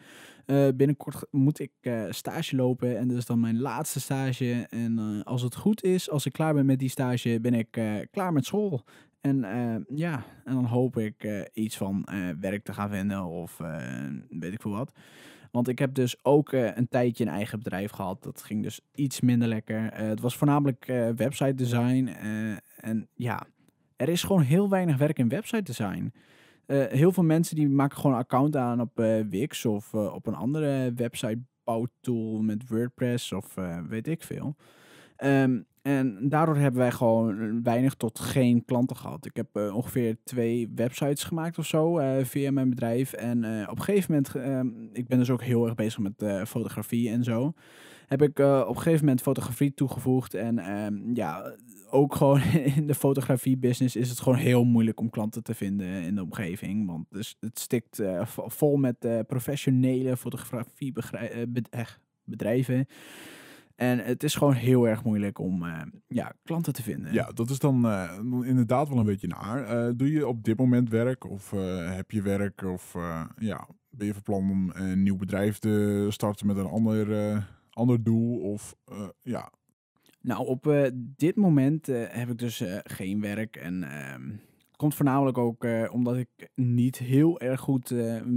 Uh, 0.51 0.67
binnenkort 0.75 1.25
moet 1.29 1.59
ik 1.59 1.71
stage 2.09 2.55
lopen 2.55 2.97
en 2.97 3.07
dat 3.07 3.17
is 3.17 3.25
dan 3.25 3.39
mijn 3.39 3.59
laatste 3.59 3.99
stage. 3.99 4.67
En 4.69 5.23
als 5.23 5.41
het 5.41 5.55
goed 5.55 5.83
is, 5.83 6.09
als 6.09 6.25
ik 6.25 6.31
klaar 6.31 6.53
ben 6.53 6.65
met 6.65 6.79
die 6.79 6.89
stage, 6.89 7.39
ben 7.41 7.53
ik 7.53 7.81
klaar 8.11 8.33
met 8.33 8.45
school. 8.45 8.83
En 9.21 9.45
ja, 9.95 10.23
en 10.43 10.53
dan 10.53 10.65
hoop 10.65 10.97
ik 10.97 11.49
iets 11.53 11.77
van 11.77 12.07
werk 12.39 12.63
te 12.63 12.73
gaan 12.73 12.89
vinden 12.89 13.25
of 13.25 13.57
weet 14.29 14.53
ik 14.53 14.61
veel 14.61 14.71
wat. 14.71 14.91
Want 15.51 15.67
ik 15.67 15.79
heb 15.79 15.93
dus 15.93 16.25
ook 16.25 16.51
een 16.51 16.87
tijdje 16.89 17.23
een 17.23 17.31
eigen 17.31 17.57
bedrijf 17.57 17.91
gehad. 17.91 18.23
Dat 18.23 18.43
ging 18.43 18.63
dus 18.63 18.79
iets 18.95 19.21
minder 19.21 19.47
lekker. 19.47 19.93
Het 19.93 20.19
was 20.19 20.37
voornamelijk 20.37 20.85
website 21.15 21.55
design. 21.55 22.07
en 22.77 23.07
ja, 23.13 23.47
er 23.95 24.09
is 24.09 24.23
gewoon 24.23 24.41
heel 24.41 24.69
weinig 24.69 24.97
werk 24.97 25.19
in 25.19 25.29
website 25.29 25.63
design. 25.63 26.13
Heel 26.89 27.11
veel 27.11 27.23
mensen 27.23 27.55
die 27.55 27.69
maken 27.69 27.97
gewoon 27.97 28.11
een 28.11 28.21
account 28.21 28.55
aan 28.55 28.81
op 28.81 28.97
Wix 29.29 29.65
of 29.65 29.93
op 29.93 30.27
een 30.27 30.35
andere 30.35 30.93
website 30.95 31.39
bouwtool 31.63 32.41
met 32.41 32.67
WordPress 32.67 33.31
of 33.31 33.55
weet 33.87 34.07
ik 34.07 34.23
veel. 34.23 34.55
Um, 35.23 35.65
en 35.81 36.29
daardoor 36.29 36.55
hebben 36.55 36.79
wij 36.79 36.91
gewoon 36.91 37.63
weinig 37.63 37.93
tot 37.93 38.19
geen 38.19 38.65
klanten 38.65 38.95
gehad. 38.95 39.25
Ik 39.25 39.35
heb 39.35 39.55
ongeveer 39.55 40.17
twee 40.23 40.71
websites 40.75 41.23
gemaakt 41.23 41.57
of 41.57 41.65
zo 41.65 41.99
via 42.23 42.51
mijn 42.51 42.69
bedrijf. 42.69 43.13
En 43.13 43.37
op 43.69 43.77
een 43.77 43.83
gegeven 43.83 44.13
moment, 44.13 44.35
ehm, 44.35 44.67
ik 44.93 45.07
ben 45.07 45.17
dus 45.17 45.29
ook 45.29 45.41
heel 45.41 45.65
erg 45.65 45.75
bezig 45.75 45.99
met 45.99 46.47
fotografie 46.47 47.09
en 47.09 47.23
zo. 47.23 47.53
Heb 48.11 48.21
ik 48.21 48.39
op 48.39 48.75
een 48.75 48.75
gegeven 48.75 49.05
moment 49.05 49.21
fotografie 49.21 49.73
toegevoegd. 49.73 50.33
En 50.33 50.71
um, 50.77 51.15
ja, 51.15 51.55
ook 51.89 52.15
gewoon 52.15 52.41
in 52.75 52.87
de 52.87 52.95
fotografie 52.95 53.57
business 53.57 53.95
is 53.95 54.09
het 54.09 54.19
gewoon 54.19 54.37
heel 54.37 54.63
moeilijk 54.63 54.99
om 54.99 55.09
klanten 55.09 55.43
te 55.43 55.53
vinden 55.53 55.87
in 55.87 56.15
de 56.15 56.23
omgeving. 56.23 56.87
Want 56.87 57.05
dus 57.09 57.37
het 57.39 57.59
stikt 57.59 58.01
vol 58.45 58.77
met 58.77 59.25
professionele 59.27 60.17
fotografie 60.17 60.93
bedrijven. 62.23 62.87
En 63.81 63.99
het 63.99 64.23
is 64.23 64.35
gewoon 64.35 64.53
heel 64.53 64.87
erg 64.87 65.03
moeilijk 65.03 65.39
om 65.39 65.63
uh, 65.63 65.81
ja, 66.07 66.33
klanten 66.43 66.73
te 66.73 66.83
vinden. 66.83 67.13
Ja, 67.13 67.31
dat 67.31 67.49
is 67.49 67.59
dan 67.59 67.85
uh, 67.85 68.11
inderdaad 68.21 68.89
wel 68.89 68.97
een 68.97 69.05
beetje 69.05 69.27
naar. 69.27 69.87
Uh, 69.87 69.93
doe 69.95 70.11
je 70.11 70.27
op 70.27 70.43
dit 70.43 70.57
moment 70.57 70.89
werk 70.89 71.29
of 71.29 71.51
heb 71.85 72.11
je 72.11 72.21
werk 72.21 72.63
of 72.63 72.95
ja, 73.37 73.67
ben 73.89 74.07
je 74.07 74.13
van 74.13 74.21
plan 74.21 74.49
om 74.49 74.71
een 74.73 75.03
nieuw 75.03 75.17
bedrijf 75.17 75.59
te 75.59 76.07
starten 76.09 76.47
met 76.47 76.57
een 76.57 76.65
ander, 76.65 77.07
ander 77.73 78.03
doel? 78.03 78.39
Of 78.39 78.75
ja. 79.21 79.51
Nou, 80.21 80.45
op 80.45 80.91
dit 81.15 81.35
moment 81.35 81.85
heb 81.87 82.29
ik 82.29 82.37
dus 82.37 82.63
geen 82.83 83.21
werk 83.21 83.55
en 83.55 83.83
ehm, 83.83 84.29
komt 84.75 84.95
voornamelijk 84.95 85.37
ook 85.37 85.65
omdat 85.91 86.17
ik 86.17 86.49
niet 86.55 86.97
heel 86.97 87.39
erg 87.39 87.59
goed 87.59 87.89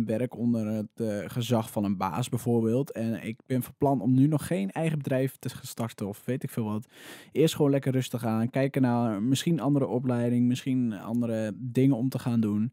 werk 0.05 0.37
onder 0.37 0.67
het 0.67 1.31
gezag 1.33 1.71
van 1.71 1.85
een 1.85 1.97
baas 1.97 2.29
bijvoorbeeld. 2.29 2.93
En 2.93 3.25
ik 3.25 3.41
ben 3.47 3.63
van 3.63 3.75
plan 3.79 4.01
om 4.01 4.15
nu 4.15 4.27
nog 4.27 4.47
geen 4.47 4.71
eigen 4.71 4.99
bedrijf 4.99 5.37
te 5.37 5.51
starten 5.63 6.09
of 6.09 6.23
weet 6.25 6.43
ik 6.43 6.51
veel 6.51 6.65
wat. 6.65 6.87
Eerst 7.33 7.55
gewoon 7.55 7.71
lekker 7.71 7.93
rustig 7.93 8.25
aan. 8.25 8.51
Kijken 8.51 8.83
naar 8.83 9.23
misschien 9.23 9.61
andere 9.61 9.87
opleiding, 9.87 10.47
misschien 10.47 10.93
andere 10.93 11.53
dingen 11.57 11.97
om 11.97 12.09
te 12.09 12.19
gaan 12.19 12.41
doen. 12.41 12.73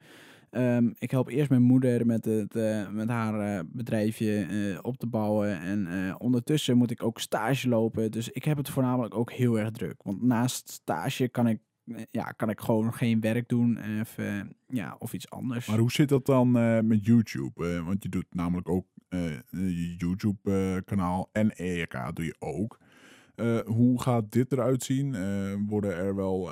Um, 0.52 0.94
ik 0.98 1.12
help 1.12 1.28
eerst 1.28 1.50
mijn 1.50 1.62
moeder 1.62 2.06
met, 2.06 2.26
het, 2.26 2.54
met 2.92 3.10
haar 3.10 3.66
bedrijfje 3.66 4.80
op 4.82 4.98
te 4.98 5.08
bouwen. 5.08 5.60
En 5.60 6.16
ondertussen 6.20 6.78
moet 6.78 6.92
ik 6.92 7.04
ook 7.04 7.20
stage 7.20 7.70
lopen. 7.70 8.12
Dus 8.12 8.30
ik 8.30 8.44
heb 8.44 8.58
het 8.58 8.70
voornamelijk 8.70 9.16
ook 9.16 9.32
heel 9.32 9.60
erg 9.60 9.72
druk. 9.72 10.04
Want 10.04 10.22
naast 10.22 10.70
stage 10.70 11.28
kan 11.28 11.48
ik 11.48 11.60
eh, 11.86 12.04
ja, 12.12 12.24
kan 12.24 12.50
ik 12.50 12.60
gewoon 12.60 12.94
geen 12.94 13.20
werk 13.20 13.50
doen 13.50 13.78
even, 14.00 14.56
ja, 14.68 14.96
of 15.00 15.14
iets 15.14 15.30
anders. 15.30 15.68
Maar 15.68 15.78
hoe 15.78 15.92
zit 15.92 16.10
dat 16.10 16.26
dan 16.26 16.52
met 16.88 17.06
YouTube? 17.06 17.84
Want 17.84 18.04
je 18.04 18.10
doet 18.10 18.26
namelijk 18.30 18.70
ook 18.70 18.86
je 19.50 19.96
YouTube-kanaal 19.98 21.30
en 21.32 21.56
ERK 21.56 22.16
doe 22.16 22.26
je 22.26 22.36
ook. 22.40 22.80
Hoe 23.66 24.02
gaat 24.02 24.32
dit 24.32 24.52
eruit 24.52 24.84
zien? 24.84 25.16
worden 25.68 25.96
er 25.96 26.16
wel 26.16 26.50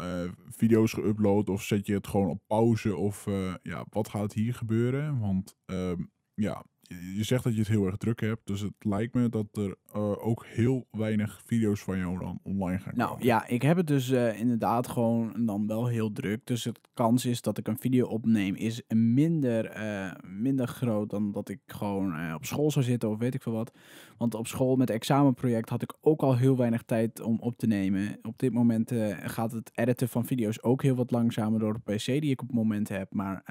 video's 0.49 0.95
geüpload 0.99 1.49
of 1.49 1.63
zet 1.63 1.85
je 1.87 1.93
het 1.93 2.07
gewoon 2.07 2.29
op 2.29 2.41
pauze? 2.47 2.95
Of 2.95 3.25
ja, 3.61 3.85
wat 3.89 4.09
gaat 4.09 4.33
hier 4.33 4.53
gebeuren? 4.53 5.19
Want 5.19 5.55
ehm, 5.65 6.01
ja, 6.33 6.65
je 6.89 7.23
zegt 7.23 7.43
dat 7.43 7.53
je 7.53 7.59
het 7.59 7.67
heel 7.67 7.85
erg 7.85 7.97
druk 7.97 8.19
hebt. 8.19 8.47
Dus 8.47 8.61
het 8.61 8.73
lijkt 8.79 9.13
me 9.13 9.29
dat 9.29 9.45
er 9.51 9.75
uh, 9.95 10.27
ook 10.27 10.45
heel 10.45 10.87
weinig 10.91 11.41
video's 11.45 11.81
van 11.81 11.97
jou 11.97 12.19
dan 12.19 12.39
online 12.43 12.79
gaan 12.79 12.93
nou, 12.95 13.23
ja, 13.23 13.47
ik 13.47 13.61
heb 13.61 13.77
het 13.77 13.87
dus 13.87 14.09
uh, 14.09 14.39
inderdaad 14.39 14.87
gewoon 14.87 15.45
dan 15.45 15.67
wel 15.67 15.87
heel 15.87 16.11
druk. 16.11 16.45
Dus 16.45 16.63
de 16.63 16.73
kans 16.93 17.25
is 17.25 17.41
dat 17.41 17.57
ik 17.57 17.67
een 17.67 17.77
video 17.77 18.07
opneem 18.07 18.55
is 18.55 18.81
minder, 18.87 19.77
uh, 19.77 20.11
minder 20.21 20.67
groot 20.67 21.09
dan 21.09 21.31
dat 21.31 21.49
ik 21.49 21.59
gewoon 21.65 22.33
op 22.33 22.45
school 22.45 22.71
zou 22.71 22.85
zitten 22.85 23.09
of 23.09 23.17
weet 23.17 23.33
ik 23.33 23.41
veel 23.41 23.53
wat. 23.53 23.73
Want 24.17 24.33
op 24.33 24.47
school 24.47 24.75
met 24.75 24.87
het 24.87 24.97
examenproject 24.97 25.69
had 25.69 25.81
ik 25.81 25.93
ook 26.01 26.21
al 26.21 26.37
heel 26.37 26.57
weinig 26.57 26.83
tijd 26.83 27.21
om 27.21 27.39
op 27.39 27.57
te 27.57 27.67
nemen. 27.67 28.19
Op 28.21 28.39
dit 28.39 28.53
moment 28.53 28.91
gaat 29.21 29.51
het 29.51 29.71
editen 29.73 30.09
van 30.09 30.25
video's 30.25 30.63
ook 30.63 30.81
heel 30.81 30.95
wat 30.95 31.11
langzamer 31.11 31.59
door 31.59 31.73
de 31.73 31.93
PC 31.93 32.05
die 32.05 32.31
ik 32.31 32.41
op 32.41 32.47
het 32.47 32.55
moment 32.55 32.89
heb. 32.89 33.13
Maar 33.13 33.43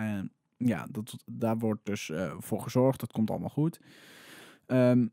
ja, 0.59 0.87
dat, 0.91 1.17
daar 1.27 1.59
wordt 1.59 1.87
dus 1.87 2.09
uh, 2.09 2.33
voor 2.39 2.61
gezorgd. 2.61 3.01
Dat 3.01 3.13
komt 3.13 3.31
allemaal 3.31 3.49
goed. 3.49 3.81
Um, 4.67 5.11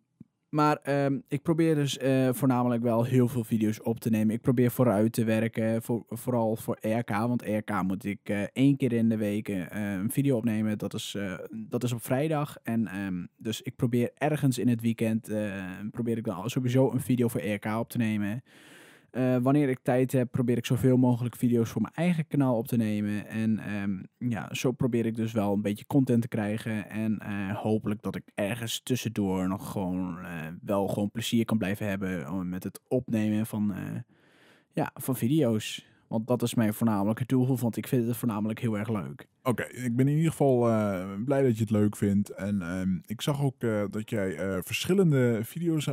maar 0.50 1.06
um, 1.06 1.24
ik 1.28 1.42
probeer 1.42 1.76
dus 1.76 1.98
uh, 1.98 2.30
voornamelijk 2.34 2.84
wel 2.84 3.04
heel 3.04 3.28
veel 3.28 3.44
video's 3.44 3.80
op 3.84 4.00
te 4.00 4.10
nemen. 4.10 4.36
Ik 4.36 4.42
probeer 4.42 4.72
vooruit 4.72 5.14
te 5.14 5.24
werken, 5.24 5.82
voor, 5.82 6.04
vooral 6.08 6.56
voor 6.56 6.78
ERK. 6.82 7.10
Want 7.10 7.42
ERK 7.42 7.84
moet 7.84 8.06
ik 8.06 8.30
uh, 8.30 8.42
één 8.42 8.78
keer 8.78 8.94
in 8.94 9.10
de 9.10 9.18
week 9.18 9.48
een 9.70 10.12
video 10.12 10.38
opnemen. 10.38 10.78
Dat 10.78 10.94
is, 10.94 11.18
dat 11.52 11.84
is 11.84 11.92
op 11.92 12.04
vrijdag. 12.04 12.58
En 12.64 12.98
um, 12.98 13.28
dus 13.38 13.62
ik 13.62 13.76
probeer 13.76 14.12
ergens 14.14 14.58
in 14.58 14.68
het 14.68 14.82
weekend, 14.82 15.32
probeer 15.92 16.18
ik 16.18 16.24
dan 16.24 16.50
sowieso 16.50 16.92
een 16.92 17.02
video 17.02 17.28
voor 17.28 17.42
ERK 17.42 17.66
op 17.66 17.90
te 17.90 17.98
nemen. 17.98 18.44
Uh, 19.18 19.38
wanneer 19.38 19.70
ik 19.70 19.80
tijd 19.82 20.12
heb, 20.12 20.32
probeer 20.32 20.58
ik 20.58 20.66
zoveel 20.66 20.98
mogelijk 20.98 21.36
video's 21.36 21.70
voor 21.70 21.82
mijn 21.82 21.94
eigen 21.94 22.28
kanaal 22.28 22.58
op 22.58 22.68
te 22.68 22.78
nemen. 22.78 23.28
En 23.28 23.74
um, 23.82 24.04
ja, 24.18 24.54
zo 24.54 24.72
probeer 24.72 25.06
ik 25.06 25.16
dus 25.16 25.32
wel 25.32 25.54
een 25.54 25.62
beetje 25.62 25.86
content 25.88 26.22
te 26.22 26.28
krijgen. 26.28 26.90
En 26.90 27.22
uh, 27.28 27.56
hopelijk 27.56 28.02
dat 28.02 28.16
ik 28.16 28.24
ergens 28.34 28.82
tussendoor 28.84 29.48
nog 29.48 29.72
gewoon 29.72 30.20
uh, 30.20 30.28
wel 30.62 30.88
gewoon 30.88 31.12
plezier 31.12 31.46
kan 31.46 31.58
blijven 31.58 31.88
hebben 31.88 32.50
met 32.50 32.64
het 32.64 32.82
opnemen 32.88 33.46
van, 33.46 33.76
ja, 34.72 34.92
van 34.94 35.16
video's. 35.16 35.86
Want 36.08 36.28
dat 36.28 36.42
is 36.42 36.54
mijn 36.54 36.74
voornamelijke 36.74 37.26
doel, 37.26 37.58
want 37.58 37.78
ik 37.78 37.88
vind 37.88 38.08
het 38.08 38.18
voornamelijk 38.18 38.60
heel 38.60 38.78
erg 38.78 38.90
leuk. 38.90 39.28
Oké, 39.48 39.64
ik 39.64 39.96
ben 39.96 40.08
in 40.08 40.16
ieder 40.16 40.32
geval 40.32 40.60
blij 41.26 41.44
dat 41.44 41.56
je 41.56 41.62
het 41.62 41.70
leuk 41.70 41.96
vindt. 41.96 42.30
En 42.30 42.62
uh, 42.62 43.02
ik 43.06 43.22
zag 43.22 43.42
ook 43.42 43.60
dat 43.92 44.10
jij 44.10 44.62
verschillende 44.64 45.40
video's 45.44 45.90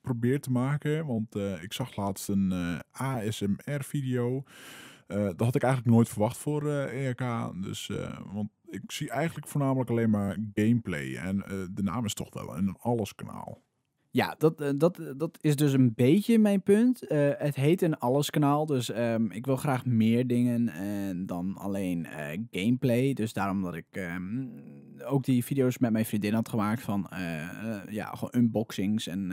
probeert 0.00 0.42
te 0.42 0.50
maken. 0.50 1.06
Want 1.06 1.34
ik 1.36 1.72
zag 1.72 1.96
laatst 1.96 2.28
een 2.28 2.52
ASMR-video. 2.90 4.42
Dat 5.06 5.40
had 5.40 5.54
ik 5.54 5.62
eigenlijk 5.62 5.94
nooit 5.94 6.08
verwacht 6.08 6.36
voor 6.36 6.68
ERK. 6.70 7.52
Dus, 7.62 7.90
want 8.32 8.48
ik 8.68 8.92
zie 8.92 9.10
eigenlijk 9.10 9.48
voornamelijk 9.48 9.90
alleen 9.90 10.10
maar 10.10 10.36
gameplay. 10.54 11.14
En 11.14 11.36
de 11.74 11.82
naam 11.82 12.04
is 12.04 12.14
toch 12.14 12.34
wel 12.34 12.56
een 12.56 12.76
alles-kanaal. 12.78 13.62
Ja, 14.14 14.34
dat, 14.38 14.72
dat, 14.76 15.00
dat 15.16 15.38
is 15.40 15.56
dus 15.56 15.72
een 15.72 15.92
beetje 15.94 16.38
mijn 16.38 16.62
punt. 16.62 17.00
het 17.38 17.54
heet 17.54 17.82
een 17.82 17.98
alles-kanaal, 17.98 18.66
dus 18.66 18.96
um, 18.96 19.30
ik 19.30 19.46
wil 19.46 19.56
graag 19.56 19.84
meer 19.84 20.26
dingen 20.26 20.70
dan 21.26 21.56
alleen 21.56 22.06
gameplay. 22.50 23.12
Dus 23.12 23.32
daarom 23.32 23.62
dat 23.62 23.74
ik 23.74 23.86
um, 23.90 24.52
ook 25.04 25.24
die 25.24 25.44
video's 25.44 25.78
met 25.78 25.92
mijn 25.92 26.04
vriendin 26.04 26.34
had 26.34 26.48
gemaakt 26.48 26.82
van 26.82 27.06
ja, 27.88 28.06
gewoon 28.06 28.34
unboxings 28.36 29.06
en 29.06 29.32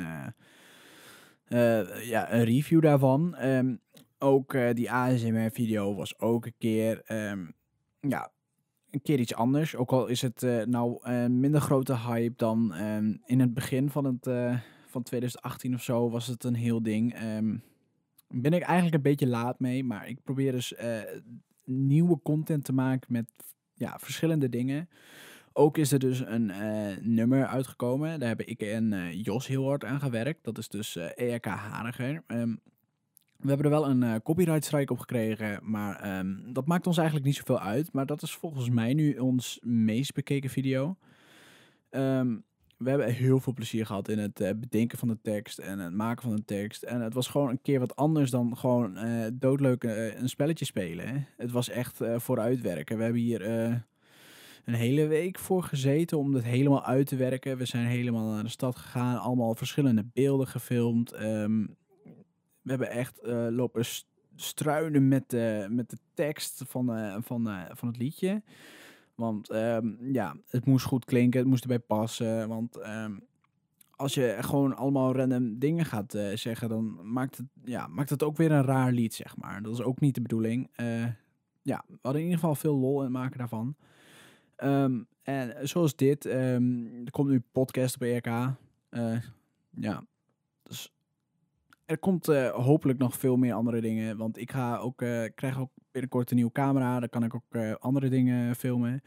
uh, 1.50 2.08
ja, 2.08 2.34
een 2.34 2.44
review 2.44 2.82
daarvan. 2.82 3.36
Um, 3.44 3.80
ook 4.20 4.54
eh, 4.54 4.74
die 4.74 4.92
ASMR-video 4.92 5.96
was 5.96 6.20
ook 6.20 6.46
een 6.46 6.56
keer, 6.58 7.02
ehm, 7.06 7.46
ja, 8.00 8.32
een 8.92 9.02
keer 9.02 9.20
iets 9.20 9.36
anders. 9.36 9.76
Ook 9.76 9.92
al 9.92 10.08
is 10.08 10.22
het 10.22 10.44
eh, 10.44 10.64
nou 10.64 10.98
een 11.02 11.40
minder 11.40 11.62
grote 11.62 11.98
hype 11.98 12.34
dan 12.36 12.74
ehm, 12.74 13.16
in 13.26 13.40
het 13.40 13.54
begin 13.54 13.90
van, 13.90 14.06
het, 14.06 14.28
eh, 14.28 14.60
van 14.86 15.04
2018 15.04 15.74
of 15.74 15.84
zo 15.84 16.10
was 16.10 16.28
het 16.28 16.44
een 16.44 16.56
heel 16.56 16.82
ding. 16.82 17.14
Ehm, 17.14 17.58
ben 18.28 18.54
ik 18.54 18.62
eigenlijk 18.62 18.96
een 18.96 19.12
beetje 19.12 19.28
laat 19.28 19.60
mee, 19.60 19.84
maar 19.84 20.08
ik 20.08 20.24
probeer 20.24 20.52
dus 20.52 20.76
eh, 20.76 20.98
nieuwe 21.66 22.20
content 22.24 22.64
te 22.64 22.74
maken 22.74 23.14
met 23.14 23.32
ja, 23.74 24.00
verschillende 24.00 24.50
dingen. 24.50 24.90
Ook 25.54 25.78
is 25.78 25.92
er 25.92 26.00
dus 26.00 26.20
een 26.20 26.50
eh, 26.50 26.98
nummer 27.02 27.46
uitgekomen. 27.48 28.20
Daar 28.20 28.28
hebben 28.28 28.48
ik 28.48 28.62
en 28.62 28.94
eh, 28.94 29.24
Jos 29.24 29.48
heel 29.48 29.66
hard 29.66 29.86
aan 29.86 30.00
gewerkt. 30.00 30.44
Dat 30.44 30.58
is 30.58 30.68
dus 30.68 30.96
eh, 30.96 31.34
ERK 31.34 31.46
Hariger. 31.46 32.24
Ehm, 32.28 32.56
we 33.40 33.48
hebben 33.48 33.66
er 33.66 33.80
wel 33.80 33.90
een 33.90 34.04
eh, 34.04 34.16
copyright 34.24 34.66
strike 34.66 34.94
op 34.94 35.00
gekregen, 35.00 35.60
maar 35.64 35.96
ehm, 35.96 36.36
dat 36.54 36.66
maakt 36.66 36.88
ons 36.88 36.98
eigenlijk 36.98 37.28
niet 37.28 37.36
zoveel 37.36 37.60
uit. 37.60 37.94
Maar 37.94 38.06
dat 38.06 38.22
is 38.22 38.34
volgens 38.34 38.70
mij 38.70 38.94
nu 38.94 39.18
ons 39.18 39.60
meest 39.64 40.14
bekeken 40.14 40.50
video. 40.50 40.96
Ehm, 41.90 42.38
we 42.78 42.90
hebben 42.90 43.14
heel 43.14 43.40
veel 43.40 43.54
plezier 43.54 43.86
gehad 43.86 44.10
in 44.10 44.20
het 44.20 44.40
eh, 44.40 44.52
bedenken 44.56 44.98
van 44.98 45.08
de 45.08 45.18
tekst 45.22 45.58
en 45.58 45.80
het 45.80 45.94
maken 45.94 46.24
van 46.24 46.36
de 46.36 46.46
tekst. 46.46 46.84
En 46.84 47.02
het 47.02 47.14
was 47.14 47.28
gewoon 47.28 47.50
een 47.50 47.62
keer 47.62 47.80
wat 47.80 47.96
anders 47.96 48.32
dan 48.32 48.58
gewoon 48.58 48.98
eh, 48.98 49.28
doodleuk 49.34 49.84
een 49.84 50.30
spelletje 50.30 50.66
spelen. 50.66 51.28
Het 51.38 51.52
was 51.52 51.70
echt 51.70 52.00
vooruitwerken. 52.16 52.98
We 52.98 53.04
hebben 53.04 53.22
hier 53.22 53.42
een 54.66 54.74
hele 54.74 55.08
week 55.08 55.40
voor 55.40 55.64
gezeten 55.64 56.18
om 56.18 56.34
het 56.34 56.44
helemaal 56.44 56.86
uit 56.86 57.08
te 57.08 57.16
werken. 57.16 57.58
We 57.58 57.66
zijn 57.66 57.86
helemaal 57.86 58.32
naar 58.32 58.44
de 58.44 58.50
stad 58.50 58.76
gegaan, 58.76 59.20
allemaal 59.20 59.56
verschillende 59.56 60.06
beelden 60.14 60.48
gefilmd. 60.48 61.12
Ehm, 61.12 61.66
we 62.62 62.70
hebben 62.70 62.90
echt 62.90 63.20
eh, 63.20 63.48
lopen 63.50 63.86
st- 63.86 64.08
struinen 64.36 65.08
met 65.08 65.30
de, 65.30 65.68
met 65.70 65.90
de 65.90 65.98
tekst 66.14 66.64
van, 66.68 66.94
eh, 66.94 67.16
van, 67.20 67.50
eh, 67.50 67.66
van 67.74 67.88
het 67.88 67.98
liedje. 67.98 68.44
Want 69.16 69.50
ehm, 69.50 70.14
ja, 70.14 70.36
het 70.48 70.66
moest 70.66 70.86
goed 70.86 71.06
klinken, 71.06 71.40
het 71.40 71.50
moest 71.50 71.62
erbij 71.62 71.80
passen. 71.80 72.48
Want 72.48 72.78
ehm, 72.78 73.18
als 73.92 74.14
je 74.14 74.38
gewoon 74.40 74.76
allemaal 74.76 75.16
random 75.16 75.60
dingen 75.60 75.86
gaat 75.86 76.18
zeggen, 76.34 76.70
dan 76.70 77.12
maakt 77.12 77.38
het, 77.38 77.46
ja, 77.64 77.88
maakt 77.88 78.10
het 78.10 78.24
ook 78.24 78.38
weer 78.38 78.52
een 78.52 78.64
raar 78.64 78.92
lied, 78.92 79.14
zeg 79.14 79.38
maar. 79.38 79.62
Dat 79.62 79.74
is 79.74 79.82
ook 79.82 80.00
niet 80.00 80.16
de 80.16 80.22
bedoeling. 80.22 80.70
Ja, 81.62 81.84
we 81.88 81.98
hadden 82.02 82.22
in 82.22 82.28
ieder 82.28 82.40
geval 82.40 82.56
veel 82.56 82.76
lol 82.76 82.98
in 82.98 83.04
het 83.04 83.12
maken 83.14 83.38
daarvan. 83.38 83.76
Ehm, 84.56 85.04
en 85.22 85.68
zoals 85.68 85.96
dit, 85.96 86.26
er 86.26 87.12
komt 87.12 87.30
nu 87.30 87.44
podcast 87.52 87.96
op 87.96 88.02
ERK. 88.02 88.56
Ja, 89.70 90.06
dus 90.64 90.94
er 91.90 91.98
komt 91.98 92.28
eh, 92.28 92.50
hopelijk 92.50 93.00
nog 93.00 93.18
veel 93.18 93.38
meer 93.38 93.54
andere 93.54 93.82
dingen. 93.82 94.18
Want 94.18 94.38
ik 94.38 94.52
ga 94.52 94.78
ook, 94.78 95.02
eh, 95.02 95.24
krijg 95.36 95.60
ook 95.60 95.72
binnenkort 95.92 96.30
een 96.30 96.36
nieuwe 96.36 96.52
camera. 96.52 97.00
Dan 97.00 97.10
kan 97.10 97.24
ik 97.24 97.36
ook 97.36 97.46
eh, 97.50 97.74
andere 97.74 98.10
dingen 98.10 98.56
filmen. 98.56 99.02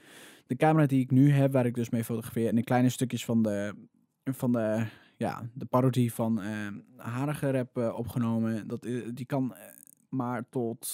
De 0.47 0.57
camera 0.57 0.87
die 0.87 1.01
ik 1.01 1.11
nu 1.11 1.31
heb, 1.31 1.53
waar 1.53 1.67
ik 1.67 1.75
dus 1.75 1.91
mee 1.91 2.05
fotografeer. 2.05 2.49
En 2.49 2.55
de 2.55 2.65
kleine 2.65 2.89
stukjes 2.89 3.25
van 3.25 3.43
de, 3.43 3.75
van 4.25 4.53
de, 4.53 4.87
ja, 5.17 5.51
de 5.55 5.65
parodie 5.65 6.13
van 6.13 6.41
Hariger 6.97 7.55
heb 7.55 7.77
eh, 7.77 7.99
opgenomen. 7.99 8.69
Dat, 8.69 8.83
die 9.15 9.27
kan 9.27 9.55
maar 10.09 10.49
tot 10.49 10.89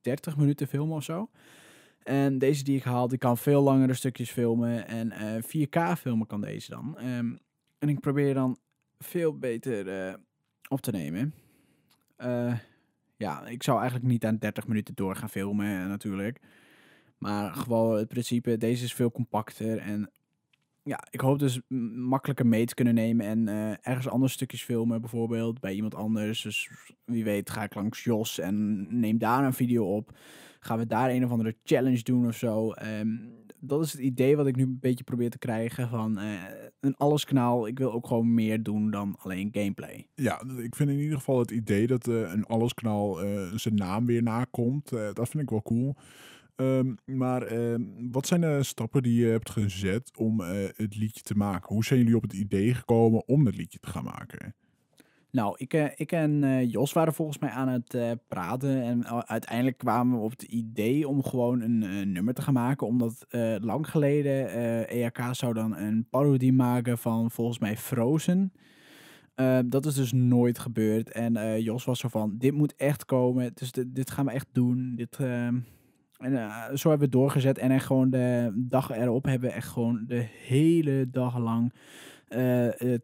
30 0.00 0.36
minuten 0.36 0.66
filmen 0.66 0.96
of 0.96 1.04
zo. 1.04 1.30
En 2.02 2.38
deze 2.38 2.64
die 2.64 2.76
ik 2.76 2.84
haal, 2.84 3.08
die 3.08 3.18
kan 3.18 3.38
veel 3.38 3.62
langere 3.62 3.94
stukjes 3.94 4.30
filmen. 4.30 4.86
En 4.86 5.12
eh 5.12 5.42
4K 5.42 5.98
filmen 5.98 6.26
kan 6.26 6.40
deze 6.40 6.70
dan. 6.70 6.98
Ehm, 6.98 7.36
en 7.78 7.88
ik 7.88 8.00
probeer 8.00 8.34
dan 8.34 8.58
veel 8.98 9.38
beter 9.38 10.18
op 10.68 10.80
te 10.80 10.90
nemen. 10.90 11.34
Eh, 12.16 12.58
ja, 13.16 13.46
ik 13.46 13.62
zou 13.62 13.78
eigenlijk 13.78 14.08
niet 14.08 14.24
aan 14.24 14.36
30 14.36 14.66
minuten 14.66 14.94
door 14.94 15.16
gaan 15.16 15.30
filmen 15.30 15.66
eh, 15.66 15.88
natuurlijk. 15.88 16.40
Maar 17.18 17.54
gewoon 17.54 17.96
het 17.96 18.08
principe, 18.08 18.56
deze 18.56 18.84
is 18.84 18.94
veel 18.94 19.10
compacter. 19.10 19.78
En 19.78 20.10
ja, 20.82 21.04
ik 21.10 21.20
hoop 21.20 21.38
dus 21.38 21.60
makkelijker 21.94 22.46
mee 22.46 22.66
te 22.66 22.74
kunnen 22.74 22.94
nemen 22.94 23.26
en 23.26 23.48
eh, 23.48 23.70
ergens 23.70 24.08
anders 24.08 24.32
stukjes 24.32 24.62
filmen. 24.62 25.00
Bijvoorbeeld 25.00 25.60
bij 25.60 25.74
iemand 25.74 25.94
anders. 25.94 26.42
Dus 26.42 26.70
wie 27.04 27.24
weet 27.24 27.50
ga 27.50 27.62
ik 27.62 27.74
langs 27.74 28.04
Jos 28.04 28.38
en 28.38 28.86
neem 29.00 29.18
daar 29.18 29.44
een 29.44 29.52
video 29.52 29.96
op. 29.96 30.18
Gaan 30.60 30.78
we 30.78 30.86
daar 30.86 31.10
een 31.10 31.24
of 31.24 31.30
andere 31.30 31.56
challenge 31.64 32.02
doen 32.02 32.26
of 32.26 32.36
zo. 32.36 32.72
Ehm, 32.72 33.16
dat 33.60 33.84
is 33.84 33.92
het 33.92 34.00
idee 34.00 34.36
wat 34.36 34.46
ik 34.46 34.56
nu 34.56 34.62
een 34.62 34.78
beetje 34.80 35.04
probeer 35.04 35.30
te 35.30 35.38
krijgen 35.38 35.88
van 35.88 36.18
eh, 36.18 36.42
een 36.80 36.96
alleskanaal. 36.96 37.66
Ik 37.66 37.78
wil 37.78 37.92
ook 37.92 38.06
gewoon 38.06 38.34
meer 38.34 38.62
doen 38.62 38.90
dan 38.90 39.16
alleen 39.18 39.48
gameplay. 39.52 40.08
Ja, 40.14 40.42
ik 40.58 40.76
vind 40.76 40.90
in 40.90 40.98
ieder 40.98 41.18
geval 41.18 41.38
het 41.38 41.50
idee 41.50 41.86
dat 41.86 42.08
eh, 42.08 42.14
een 42.14 42.44
alleskanaal 42.44 43.22
eh 43.22 43.52
zijn 43.54 43.74
naam 43.74 44.06
weer 44.06 44.22
nakomt. 44.22 44.88
dat 44.88 45.28
vind 45.28 45.42
ik 45.42 45.50
wel 45.50 45.62
cool. 45.62 45.94
Ehm, 46.56 46.94
maar 47.04 47.42
ehm, 47.42 47.82
wat 48.10 48.26
zijn 48.26 48.40
de 48.40 48.62
stappen 48.62 49.02
die 49.02 49.20
je 49.20 49.30
hebt 49.30 49.50
gezet 49.50 50.10
om 50.16 50.40
het 50.40 50.96
liedje 50.96 51.22
te 51.22 51.36
maken? 51.36 51.74
Hoe 51.74 51.84
zijn 51.84 51.98
jullie 51.98 52.16
op 52.16 52.22
het 52.22 52.32
idee 52.32 52.74
gekomen 52.74 53.28
om 53.28 53.46
het 53.46 53.56
liedje 53.56 53.78
te 53.78 53.88
gaan 53.88 54.04
maken? 54.04 54.54
Nou, 55.36 55.54
ik, 55.56 55.74
eh, 55.74 55.84
ik 55.94 56.12
en 56.12 56.44
eh, 56.44 56.70
Jos 56.70 56.92
waren 56.92 57.14
volgens 57.14 57.38
mij 57.38 57.50
aan 57.50 57.68
het 57.68 57.94
eh, 57.94 58.10
praten. 58.28 58.82
En 58.82 59.26
uiteindelijk 59.28 59.78
kwamen 59.78 60.18
we 60.18 60.24
op 60.24 60.30
het 60.30 60.42
idee 60.42 61.08
om 61.08 61.22
gewoon 61.22 61.60
een 61.60 62.12
nummer 62.12 62.34
te 62.34 62.42
gaan 62.42 62.54
maken. 62.54 62.86
Omdat 62.86 63.26
lang 63.60 63.90
geleden 63.90 64.48
eh 64.48 65.04
ERK 65.04 65.20
zou 65.30 65.54
dan 65.54 65.76
een 65.76 66.06
parodie 66.10 66.52
maken 66.52 66.98
van 66.98 67.30
volgens 67.30 67.58
mij 67.58 67.76
Frozen. 67.76 68.52
Dat 69.66 69.86
is 69.86 69.94
dus 69.94 70.12
nooit 70.12 70.58
gebeurd. 70.58 71.10
En 71.10 71.62
Jos 71.62 71.84
was 71.84 71.98
zo 71.98 72.08
van, 72.08 72.34
dit 72.38 72.52
moet 72.52 72.74
echt 72.76 73.04
komen. 73.04 73.50
Dus 73.54 73.72
dit, 73.72 74.10
gaan 74.10 74.26
we 74.26 74.32
echt 74.32 74.48
doen. 74.52 74.92
Dit, 74.94 75.16
ehm, 75.20 75.58
en 76.18 76.32
zo 76.78 76.88
hebben 76.88 77.08
we 77.08 77.16
doorgezet. 77.16 77.58
En 77.58 77.70
echt 77.70 77.86
gewoon 77.86 78.10
de 78.10 78.52
dag 78.54 78.90
erop 78.90 79.24
hebben 79.24 79.48
we 79.48 79.54
echt 79.54 79.68
gewoon 79.68 80.04
de 80.06 80.26
hele 80.46 81.10
dag 81.10 81.38
lang 81.38 81.72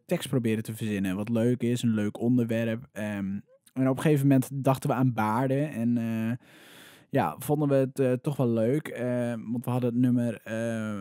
tekst 0.05 0.29
proberen 0.29 0.63
te 0.63 0.75
verzinnen. 0.75 1.15
Wat 1.15 1.29
leuk 1.29 1.61
is, 1.61 1.81
een 1.81 1.93
leuk 1.93 2.19
onderwerp. 2.19 2.87
Ehm, 2.91 3.39
en 3.73 3.89
op 3.89 3.95
een 3.95 4.01
gegeven 4.01 4.27
moment 4.27 4.49
dachten 4.53 4.89
we 4.89 4.95
aan 4.95 5.13
baarden. 5.13 5.71
En 5.71 5.97
eh, 5.97 6.47
ja, 7.09 7.35
vonden 7.37 7.67
we 7.69 7.75
het 7.75 7.99
eh, 7.99 8.11
toch 8.11 8.37
wel 8.37 8.49
leuk. 8.49 8.87
eh, 8.87 9.33
want 9.51 9.65
we 9.65 9.71
hadden 9.71 9.89
het 9.89 9.99
nummer 9.99 10.41
eh, 10.43 10.99